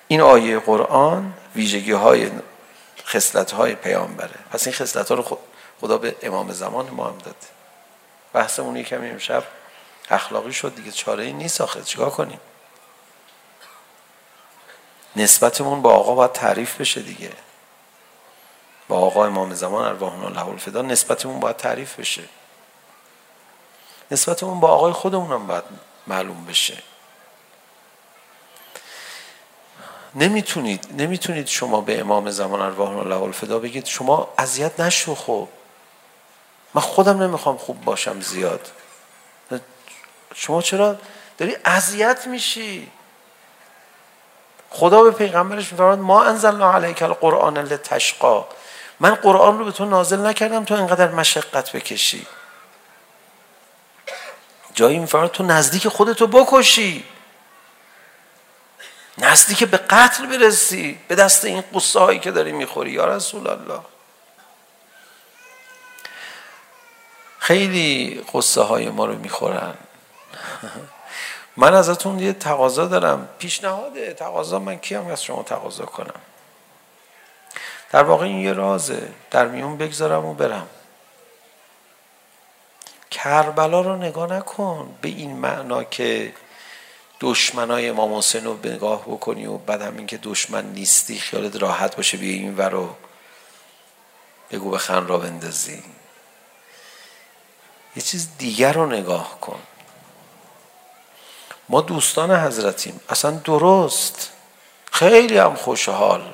این 0.08 0.22
آیه 0.22 0.60
قرآن 0.60 1.34
ویژگی 1.56 1.92
های 1.92 2.32
خصلت 3.06 3.52
های 3.52 3.76
پیامبره 3.76 4.36
پس 4.52 4.68
این 4.68 4.76
خصلت 4.76 5.10
ها 5.10 5.16
رو 5.16 5.38
خدا 5.82 5.98
به 5.98 6.16
امام 6.22 6.52
زمان 6.52 6.90
ما 6.90 7.06
هم 7.06 7.18
داده 7.18 7.36
بحثمون 8.34 8.76
یکمی 8.76 9.10
امشب 9.10 9.44
اخلاقی 10.10 10.54
شد 10.54 10.76
دیگه 10.76 10.92
چاره 10.92 11.24
ای 11.24 11.34
نیست 11.34 11.62
آخه 11.62 11.82
چیکار 11.82 12.10
کنیم 12.10 12.40
نسبتمون 15.16 15.82
با 15.82 15.94
آقا 15.94 16.16
باید 16.16 16.32
تعریف 16.32 16.82
بشه 16.82 17.02
دیگه 17.02 17.32
با 18.88 18.98
آقا 18.98 19.26
امام 19.26 19.54
زمان 19.54 19.86
ارواحنا 19.86 20.30
له 20.30 20.48
الفدا 20.48 20.82
نسبتمون 20.82 21.40
باید 21.40 21.56
تعریف 21.56 22.00
بشه 22.00 22.24
نسبتمون 24.12 24.60
با 24.60 24.68
آقای 24.68 24.94
خودمونم 24.94 25.48
باید 25.48 25.64
معلوم 26.08 26.46
بشه. 26.46 26.78
نمیتونید 30.16 30.88
نمیتونید 30.98 31.48
شما 31.48 31.82
به 31.82 32.00
امام 32.00 32.32
زمان 32.32 32.62
ارواح 32.62 32.98
الله 32.98 33.22
الفدا 33.22 33.60
بگید 33.60 33.86
شما 33.86 34.34
اذیت 34.38 34.80
نشو 34.80 35.16
خب. 35.16 35.48
من 36.74 36.82
خودم 36.82 37.24
نمیخوام 37.24 37.58
خوب 37.58 37.86
باشم 37.86 38.22
زیاد. 38.22 38.72
شما 40.36 40.62
چرا 40.62 40.96
داری 41.38 41.58
اذیت 41.66 42.28
میشی؟ 42.28 42.92
خدا 44.70 45.04
به 45.04 45.12
پیغمبرش 45.12 45.72
میفرماد 45.72 46.00
ما 46.00 46.24
انزلنا 46.24 46.74
علیک 46.74 47.04
القرآن 47.04 47.58
لتشقا. 47.58 48.46
من 49.00 49.16
قرآن 49.16 49.60
رو 49.60 49.66
به 49.66 49.72
تو 49.72 49.86
نازل 49.86 50.26
نکردم 50.26 50.66
تو 50.66 50.74
اینقدر 50.74 51.12
مشقت 51.12 51.72
بکشی. 51.72 52.28
جایی 54.78 55.00
میفرماد 55.00 55.32
تو 55.32 55.44
نزدیک 55.44 55.88
خودتو 55.88 56.28
بکشی. 56.28 57.04
نزدیک 59.18 59.64
به 59.64 59.78
قتل 59.78 60.26
برسی 60.26 61.00
به 61.08 61.16
دست 61.16 61.46
این 61.46 61.64
قصه 61.74 62.00
هایی 62.00 62.20
که 62.20 62.32
داری 62.32 62.52
میخوری 62.52 62.92
یا 62.92 63.06
رسول 63.06 63.48
الله. 63.48 63.80
خیلی 67.40 68.24
قصه 68.34 68.62
های 68.62 68.90
ما 68.90 69.06
رو 69.06 69.16
میخورن. 69.16 69.74
من 71.58 71.74
ازتون 71.74 72.20
یه 72.20 72.34
تقاضا 72.34 72.86
دارم. 72.86 73.30
پیشنهاد 73.40 74.14
تقاضا 74.14 74.60
من 74.60 74.78
کیم 74.78 75.08
از 75.08 75.24
شما 75.24 75.44
تقاضا 75.44 75.86
کنم؟ 75.86 76.22
در 77.92 78.04
واقع 78.04 78.26
این 78.26 78.40
یه 78.40 78.54
رازه. 78.54 79.14
در 79.32 79.48
میون 79.48 79.78
بگذارم 79.78 80.26
و 80.26 80.34
برم. 80.34 80.68
کربلا 83.12 83.82
رو 83.82 83.96
نگاه 83.96 84.34
نکن 84.34 84.96
به 85.02 85.10
این 85.10 85.36
معنا 85.36 85.84
که 85.84 86.34
دشمنای 87.20 87.90
امام 87.90 88.14
حسین 88.14 88.46
رو 88.46 88.58
نگاه 88.64 89.02
بکنی 89.02 89.46
و 89.46 89.58
بعد 89.58 89.82
هم 89.82 89.98
اینکه 89.98 90.18
دشمن 90.18 90.66
نیستی 90.66 91.20
خیالت 91.20 91.56
راحت 91.56 91.96
باشه 91.96 92.18
بیا 92.18 92.34
این 92.34 92.58
ور 92.58 92.70
رو 92.70 92.96
بگو 94.52 94.70
به 94.70 94.78
خن 94.78 95.08
را 95.08 95.18
بندازی 95.18 95.84
یه 97.96 98.04
چیز 98.04 98.28
دیگر 98.38 98.74
رو 98.74 98.86
نگاه 98.86 99.40
کن 99.42 99.60
ما 101.70 101.82
دوستان 101.82 102.32
حضرتیم 102.32 103.00
اصلا 103.10 103.32
درست 103.32 104.32
خیلی 104.92 105.38
هم 105.38 105.56
خوشحال 105.56 106.34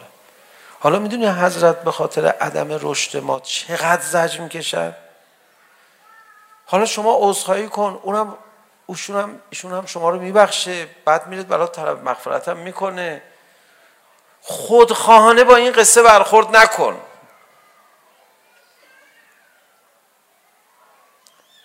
حالا 0.79 0.99
میدونی 0.99 1.27
حضرت 1.27 1.83
به 1.83 1.91
خاطر 1.91 2.25
عدم 2.27 2.67
رشد 2.81 3.17
ما 3.17 3.39
چقدر 3.39 4.01
زجر 4.01 4.41
میکشد 4.41 5.02
حالا 6.73 6.85
شما 6.85 7.17
عذرخواهی 7.19 7.67
کن 7.67 7.99
اونم 8.03 8.37
اوشون 8.85 9.19
هم 9.19 9.41
ایشون 9.49 9.73
هم 9.73 9.85
شما 9.85 10.09
رو 10.09 10.19
میبخشه 10.19 10.87
بعد 11.05 11.27
میره 11.27 11.43
برای 11.43 11.67
طلب 11.67 12.03
مغفرت 12.03 12.47
هم 12.47 12.57
میکنه. 12.57 13.21
خودخواهانه 14.41 15.43
با 15.43 15.55
این 15.55 15.71
قصه 15.71 16.03
برخورد 16.03 16.55
نکن. 16.55 17.01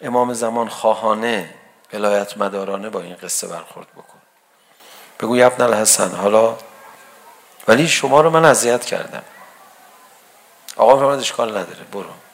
امام 0.01 0.33
زمان 0.33 0.69
خواهانه 0.69 1.55
ولایت 1.93 2.37
مدارانه 2.39 2.89
با 2.89 3.01
این 3.01 3.17
قصه 3.17 3.47
برخورد 3.47 3.87
بکن. 3.93 4.21
بگو 5.21 5.37
یبن 5.37 5.63
الحسن 5.63 6.11
حالا 6.11 6.57
ولی 7.69 7.89
شما 7.89 8.21
رو 8.21 8.31
من 8.31 8.45
اذیت 8.45 8.85
کردم. 8.85 9.25
آقا 10.77 10.97
فرمود 10.97 11.19
اشکال 11.19 11.51
نداره 11.51 11.85
برو. 11.93 12.28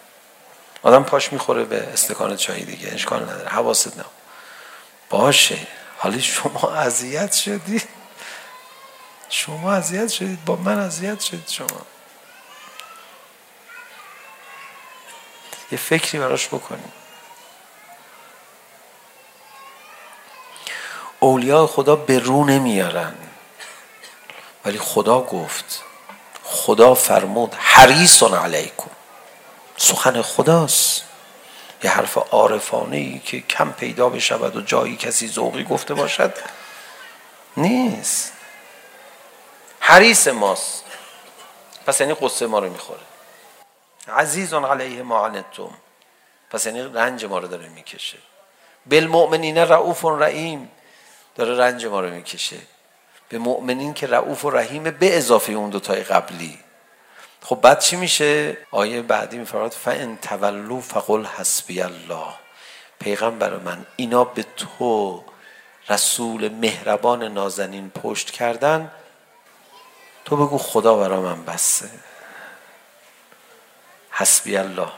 آدم 0.85 1.05
پاش 1.05 1.33
میخوره 1.33 1.65
به 1.65 1.89
استکان 1.93 2.37
چای 2.37 2.65
دیگه 2.65 2.93
اشکال 2.93 3.23
نداره. 3.23 3.49
حواست 3.49 3.97
نه 3.99 4.05
باشه. 5.11 5.67
حالی 5.99 6.23
شما 6.23 6.73
اذیت 6.75 7.33
شدی. 7.33 7.83
شما 9.29 9.73
اذیت 9.73 10.09
شدید. 10.09 10.45
با 10.45 10.57
من 10.57 10.79
اذیت 10.79 11.21
شدید 11.21 11.49
شما. 11.49 11.67
یه 15.73 15.79
فکری 15.79 16.19
براش 16.19 16.47
بکنید 16.47 16.93
اولیاء 21.21 21.67
خدا 21.67 21.97
به 21.97 22.19
رو 22.19 22.45
نمیارن. 22.45 23.15
ولی 24.65 24.79
خدا 24.79 25.21
گفت. 25.21 25.83
خدا 26.43 26.95
فرمود 26.95 27.55
حریص 27.55 28.23
علیکم. 28.23 28.91
سخن 29.85 30.23
خداست. 30.23 31.05
یه 31.83 31.91
حرف 31.91 32.19
عارفانه 32.19 32.97
ای 32.97 33.19
که 33.19 33.41
کم 33.41 33.73
پیدا 33.73 34.09
بشود 34.09 34.57
و 34.57 34.61
جایی 34.61 34.97
کسی 34.97 35.29
ذوقی 35.29 35.65
گفته 35.65 35.95
باشد 35.95 36.35
نیست. 37.57 38.33
حریص 39.81 40.29
ماست. 40.29 40.85
پس 41.87 42.01
یعنی 42.01 42.15
قصه 42.15 42.47
ما 42.47 42.59
رو 42.59 42.71
میخوره. 42.71 43.01
عزیزان 44.09 44.65
علیه 44.65 45.03
ما 45.03 45.27
عنتم. 45.27 45.71
پس 46.51 46.67
یعنی 46.67 46.83
رنج 46.83 47.25
ما 47.25 47.39
رو 47.39 47.49
داره 47.49 47.69
میکشه. 47.69 48.19
بالمؤمنین 48.87 49.59
رؤوف 49.59 50.05
رحیم 50.05 50.71
داره 51.35 51.57
رنج 51.57 51.87
ما 51.87 52.01
رو 52.01 52.11
میکشه. 52.11 52.57
به 53.29 53.39
مؤمنین 53.39 53.95
که 53.95 54.07
رؤوف 54.07 54.45
و 54.45 54.51
رحیم 54.51 54.83
به 54.83 55.17
اضافه 55.17 55.53
اون 55.53 55.71
دو 55.71 55.81
تای 55.81 56.03
قبلی. 56.03 56.64
خب 57.45 57.61
بعد 57.61 57.81
چی 57.81 57.97
میشه؟ 57.97 58.59
آیه 58.71 59.03
بعدی 59.03 59.39
میفرماد 59.39 59.73
فان 59.73 60.19
تولوا 60.23 60.81
فقل 60.81 61.25
حسبی 61.25 61.83
الله. 61.83 62.35
پیغمبر 63.01 63.57
من 63.57 63.87
اینا 63.97 64.25
به 64.25 64.45
تو 64.57 65.25
رسول 65.89 66.49
مهربان 66.49 67.23
نازنین 67.23 67.91
پشت 67.91 68.31
کردن. 68.31 68.91
تو 70.25 70.37
بگو 70.37 70.59
خدا 70.59 70.97
برا 70.97 71.21
من 71.21 71.45
بسه. 71.45 71.91
حسبی 74.11 74.57
الله. 74.57 74.93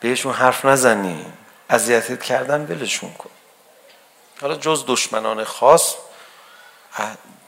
بهشون 0.00 0.32
حرف 0.32 0.64
نزنی. 0.64 1.26
اذیتت 1.70 2.22
کردن 2.22 2.60
ولشون 2.60 3.12
کن. 3.12 3.30
حالا 4.40 4.54
جز 4.54 4.84
دشمنان 4.86 5.44
خاص 5.44 5.94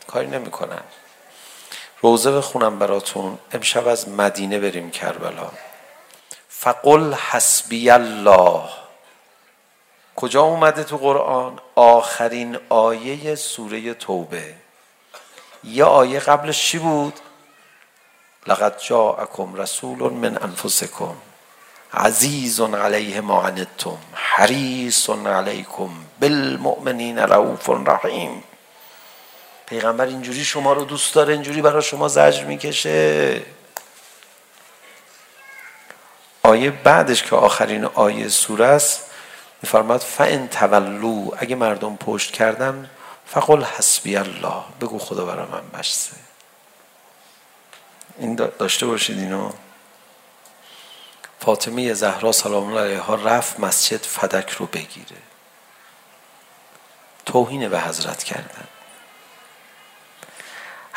کاری 0.06 0.26
نمیکنن. 0.26 0.82
روزه 2.02 2.30
بخونم 2.30 2.78
براتون. 2.78 3.38
امشب 3.52 3.88
از 3.88 4.08
مدینه 4.08 4.58
بریم 4.58 4.90
کربلا. 4.90 5.50
فقل 6.48 7.14
حسبی 7.14 7.90
الله. 7.90 8.62
کجا 10.16 10.42
اومده 10.42 10.84
تو 10.84 10.96
قرآن؟ 10.96 11.58
آخرین 11.74 12.58
آیه 12.68 13.34
سوره 13.34 13.94
توبه. 13.94 14.54
یه 15.64 15.84
آیه 15.84 16.20
قبلش 16.20 16.68
چی 16.68 16.78
بود؟ 16.78 17.20
لقد 18.46 18.82
جاءکم 18.82 19.54
رسول 19.54 20.12
من 20.12 20.38
انفسکم. 20.42 21.14
عزیز 21.92 22.60
علیه 22.60 23.20
ما 23.20 23.42
عنتم. 23.42 23.98
حریص 24.14 25.10
علیکم 25.10 25.90
بالمؤمنین 26.20 27.18
رؤوف 27.18 27.70
رحیم. 27.70 28.44
پیغمبر 29.68 30.06
اینجوری 30.06 30.44
شما 30.44 30.72
رو 30.72 30.84
دوست 30.84 31.14
داره 31.14 31.32
اینجوری 31.32 31.62
برای 31.62 31.82
شما 31.82 32.08
زجر 32.08 32.44
میکشه 32.44 33.42
آیه 36.42 36.70
بعدش 36.70 37.22
که 37.22 37.36
آخرین 37.36 37.84
آیه 37.84 38.28
سوره 38.28 38.66
است 38.66 39.10
میفرماد 39.62 40.00
فان 40.00 40.48
تولوا 40.48 41.36
اگه 41.38 41.56
مردم 41.56 41.96
پشت 41.96 42.32
کردن 42.32 42.90
فقل 43.26 43.62
حسبی 43.62 44.16
الله 44.16 44.62
بگو 44.80 44.98
خدا 44.98 45.24
برای 45.24 45.46
من 45.46 45.78
بسه 45.78 46.12
این 48.18 48.34
داشته 48.34 48.86
باشید 48.86 49.18
اینو 49.18 49.50
فاطمه 51.40 51.94
زهرا 51.94 52.32
سلام 52.32 52.66
الله 52.66 52.80
علیها 52.80 53.14
رفت 53.14 53.60
مسجد 53.60 54.02
فدک 54.02 54.50
رو 54.50 54.66
بگیره 54.66 55.16
توهین 57.26 57.68
به 57.68 57.80
حضرت 57.80 58.22
کردن 58.22 58.68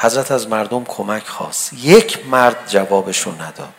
حضرت 0.02 0.32
از 0.32 0.48
مردم 0.48 0.84
کمک 0.84 1.28
خواست. 1.28 1.74
یک 1.74 2.28
مرد 2.28 2.68
جوابشو 2.68 3.32
نداد. 3.32 3.74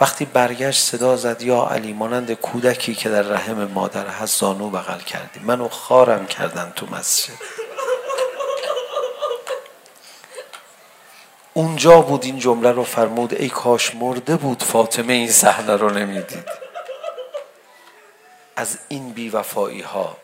وقتی 0.00 0.24
برگشت 0.24 0.84
صدا 0.84 1.16
زد 1.16 1.42
یا 1.42 1.68
علی 1.70 1.92
مانند 1.92 2.32
کودکی 2.32 2.94
که 2.94 3.08
در 3.08 3.22
رحم 3.22 3.64
مادر 3.64 4.06
هست 4.06 4.40
زانو 4.40 4.70
بغل 4.70 4.98
کردی. 4.98 5.40
منو 5.40 5.68
خارم 5.68 6.26
کردن 6.26 6.72
تو 6.76 6.86
مسجد. 6.86 7.32
اونجا 11.54 12.00
بود 12.00 12.24
این 12.24 12.38
جمله 12.38 12.72
رو 12.72 12.84
فرمود 12.84 13.34
ای 13.34 13.48
کاش 13.48 13.94
مرده 13.94 14.36
بود 14.36 14.62
فاطمه 14.62 15.12
این 15.12 15.30
صحنه 15.30 15.76
رو 15.76 15.90
نمیدید. 15.90 16.48
از 18.56 18.78
این 18.88 19.10
بیوفایی 19.10 19.80
ها 19.80 20.16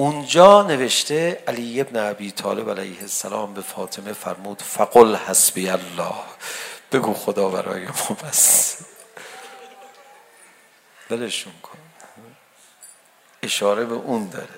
اونجا 0.00 0.62
نوشته 0.62 1.42
علی 1.48 1.80
ابن 1.80 1.96
ابی 1.96 2.30
طالب 2.30 2.70
علیه 2.70 3.00
السلام 3.00 3.54
به 3.54 3.60
فاطمه 3.60 4.12
فرمود 4.12 4.62
فقل 4.62 5.16
حسبی 5.16 5.68
الله. 5.68 6.14
بگو 6.92 7.14
خدا 7.14 7.48
برای 7.48 7.86
ما 7.86 8.16
بس. 8.24 8.76
بلشون 11.08 11.52
کن. 11.62 11.78
اشاره 13.42 13.84
به 13.84 13.94
اون 13.94 14.28
داره. 14.28 14.48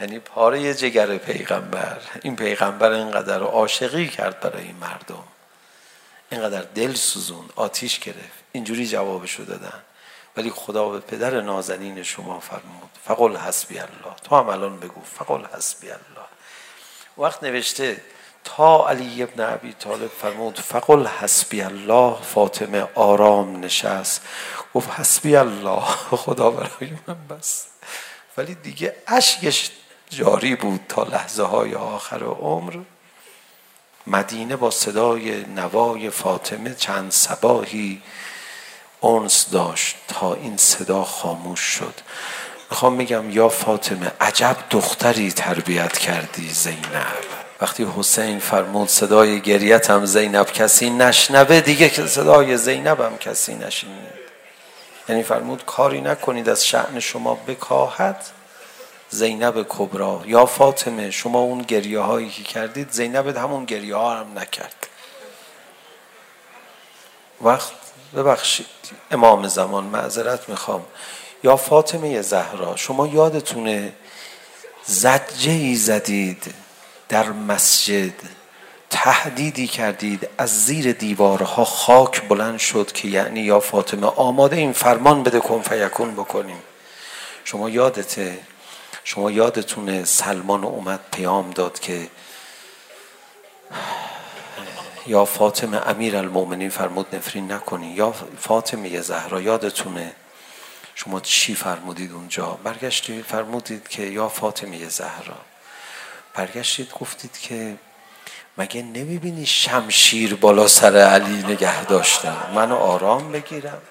یعنی 0.00 0.18
پاره 0.18 0.74
جگر 0.74 1.16
پیغمبر. 1.16 2.00
این 2.22 2.36
پیغمبر 2.36 2.90
اینقدر 2.90 3.42
عاشقی 3.42 4.08
کرد 4.08 4.40
برای 4.40 4.62
این 4.62 4.76
مردم. 4.76 5.24
اینقدر 6.30 6.62
دل 6.62 6.94
سوزون 6.94 7.48
آتیش 7.56 7.98
گرفت. 7.98 8.44
اینجوری 8.52 8.86
جوابشو 8.86 9.44
دادن. 9.44 9.82
ولی 10.36 10.50
خدا 10.50 10.88
به 10.88 11.00
پدر 11.00 11.40
نازنین 11.40 12.02
شما 12.02 12.40
فرمود 12.40 12.90
فقل 13.04 13.36
حسبی 13.36 13.78
الله. 13.78 14.14
تو 14.24 14.36
هم 14.36 14.48
الان 14.48 14.80
بگو 14.80 15.00
فقل 15.18 15.44
حسبی 15.56 15.90
الله. 15.90 16.26
وقت 17.18 17.42
نوشته 17.42 18.00
تا 18.44 18.88
علی 18.88 19.22
ابن 19.22 19.42
عبی 19.42 19.72
طالب 19.72 20.10
فرمود 20.20 20.58
فقل 20.60 21.06
حسبی 21.06 21.62
الله. 21.62 22.16
فاطمه 22.22 22.88
آرام 22.94 23.64
نشست 23.64 24.22
گفت 24.74 24.90
حسبی 24.90 25.36
الله. 25.36 25.80
خدا 26.24 26.50
برای 26.50 26.92
من 27.06 27.26
بس. 27.30 27.66
ولی 28.36 28.54
دیگه 28.54 28.96
اشکش 29.06 29.70
جاری 30.10 30.54
بود 30.54 30.80
تا 30.88 31.02
لحظه 31.02 31.42
های 31.42 31.74
آخر 31.74 32.24
عمر. 32.24 32.76
مدینه 34.06 34.56
با 34.56 34.70
صدای 34.70 35.44
نوای 35.44 36.10
فاطمه 36.10 36.74
چند 36.74 37.10
سباهی 37.10 38.02
اونس 39.00 39.50
داشت 39.50 39.96
تا 40.08 40.34
این 40.34 40.56
صدا 40.56 41.04
خاموش 41.04 41.60
شد 41.60 41.94
میخوام 42.70 42.92
میگم 42.92 43.30
یا 43.30 43.48
فاطمه 43.48 44.12
عجب 44.20 44.56
دختری 44.70 45.32
تربیت 45.32 45.98
کردی 45.98 46.48
زینب 46.48 47.28
وقتی 47.60 47.86
حسین 47.96 48.38
فرمود 48.38 48.88
صدای 48.88 49.40
گریت 49.40 49.90
هم 49.90 50.06
زینب 50.06 50.52
کسی 50.52 50.90
نشنوه 50.90 51.60
دیگه 51.60 51.88
که 51.88 52.06
صدای 52.06 52.56
زینب 52.56 53.00
هم 53.00 53.18
کسی 53.18 53.54
نشنید 53.54 54.18
یعنی 55.08 55.22
فرمود 55.22 55.64
کاری 55.64 56.00
نکنید 56.00 56.48
از 56.48 56.66
شعن 56.66 57.00
شما 57.00 57.34
بکاهد 57.34 58.24
زینب 59.10 59.66
کبرا 59.68 60.22
یا 60.26 60.46
فاطمه 60.46 61.10
شما 61.10 61.38
اون 61.38 61.62
گریه 61.62 62.00
هایی 62.00 62.30
که 62.30 62.42
کردید 62.42 62.90
زینب 62.90 63.36
همون 63.36 63.64
گریه 63.64 63.96
ها 63.96 64.16
هم 64.16 64.38
نکرد 64.38 64.86
وقت 67.40 67.72
ببخشید. 68.16 68.66
امام 69.10 69.48
زمان 69.48 69.84
معذرت 69.84 70.48
میخوام. 70.48 70.84
یا 71.44 71.56
فاطمه 71.56 72.22
زهرا 72.22 72.76
شما 72.76 73.06
یادتونه 73.06 73.92
زجه 74.84 75.50
ای 75.50 75.74
زدید 75.74 76.54
در 77.08 77.28
مسجد؟ 77.28 78.12
تهدیدی 78.90 79.66
کردید 79.66 80.28
از 80.38 80.64
زیر 80.64 80.92
دیوارها 80.92 81.64
خاک 81.64 82.28
بلند 82.28 82.58
شد 82.58 82.92
که 82.92 83.08
یعنی 83.08 83.40
یا 83.40 83.60
فاطمه 83.60 84.06
آماده 84.06 84.56
این 84.56 84.72
فرمان 84.72 85.22
بده 85.22 85.40
کن 85.40 85.62
فیکون 85.62 86.14
بکنیم. 86.14 86.62
شما 87.44 87.70
یادته 87.70 88.38
شما 89.04 89.30
یادتونه 89.30 90.04
سلمان 90.04 90.64
اومد 90.64 91.00
پیام 91.12 91.50
داد 91.50 91.78
که 91.78 92.08
یا 95.08 95.24
فاطمه 95.24 95.88
امیر 95.88 96.16
المومنین 96.16 96.70
فرمود 96.70 97.14
نفرین 97.16 97.52
نکنین. 97.52 97.96
یا 97.96 98.14
فاطمه 98.40 99.00
زهرا 99.00 99.40
یادتونه 99.40 100.12
شما 100.94 101.20
چی 101.20 101.54
فرمودید 101.54 102.12
اونجا؟ 102.12 102.58
برگشتید 102.64 103.24
فرمودید 103.24 103.88
که 103.88 104.02
یا 104.02 104.28
فاطمه 104.28 104.88
زهرا. 104.88 105.36
برگشتید 106.34 106.92
گفتید 107.00 107.38
که 107.38 107.76
مگه 108.58 108.82
نمیبینی 108.82 109.46
شمشیر 109.46 110.34
بالا 110.34 110.66
سر 110.66 110.96
علی 110.96 111.42
نگه 111.42 111.84
داشتم 111.84 112.36
منو 112.54 112.74
آرام 112.74 113.32
بگیرم. 113.32 113.82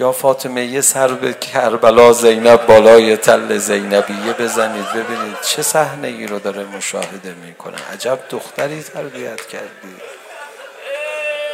یا 0.00 0.12
فاطمه 0.12 0.64
یه 0.64 0.80
سر 0.80 1.08
به 1.08 1.32
کربلا 1.32 2.12
زینب 2.12 2.66
بالای 2.66 3.16
تل 3.16 3.58
زینبیه 3.58 4.32
بزنید 4.38 4.86
ببینید 4.88 5.40
چه 5.42 5.62
صحنه 5.62 6.08
ای 6.08 6.26
رو 6.26 6.38
داره 6.38 6.64
مشاهده 6.64 7.34
میکنه 7.34 7.76
عجب 7.92 8.18
دختری 8.30 8.82
تربیت 8.82 9.46
کردی 9.46 9.96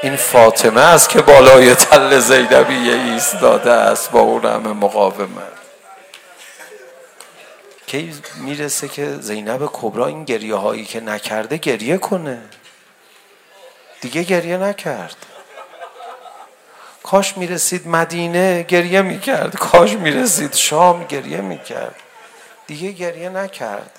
این 0.02 0.16
فاطمه 0.16 0.80
است 0.80 1.08
که 1.08 1.22
بالای 1.22 1.74
تل 1.74 2.18
زینبیه 2.18 2.94
ایستاده 2.94 3.70
است 3.70 4.10
با 4.10 4.20
اون 4.20 4.44
همه 4.44 4.72
مقاومت 4.72 5.56
کی 7.86 8.14
میرسه 8.36 8.88
که 8.88 9.16
زینب 9.20 9.70
کبرا 9.72 10.06
این 10.06 10.24
گریه 10.24 10.54
هایی 10.54 10.84
که 10.84 11.00
نکرده 11.00 11.56
گریه 11.56 11.98
کنه 11.98 12.42
دیگه 14.00 14.22
گریه 14.22 14.56
نکرد 14.56 15.16
کاش 17.06 17.36
میرسید 17.36 17.88
مدینه 17.88 18.62
گریه 18.62 19.02
میکرد. 19.02 19.56
کاش 19.56 19.92
میرسید 19.92 20.54
شام 20.54 21.04
گریه 21.04 21.40
میکرد. 21.40 21.94
دیگه 22.66 22.90
گریه 22.92 23.28
نکرد. 23.28 23.90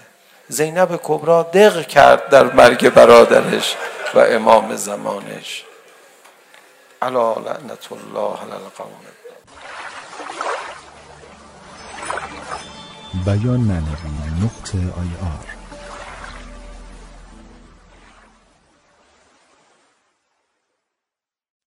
زینب 0.48 1.00
کبرا 1.04 1.43
دق 1.43 1.88
کرد 1.88 2.30
در 2.30 2.43
مرگ 2.43 2.89
برادرش 2.89 3.76
و 4.13 4.20
امام 4.20 4.76
زمانش. 4.76 5.63
علا 7.02 7.34
لعنت 7.34 7.91
الله 7.91 8.38
علی 8.41 8.52
القوم. 8.52 9.04
بیان 13.26 13.60
معنوی 13.60 14.43
نقطه 14.43 14.78
آی 14.78 15.12
آر. 15.22 15.57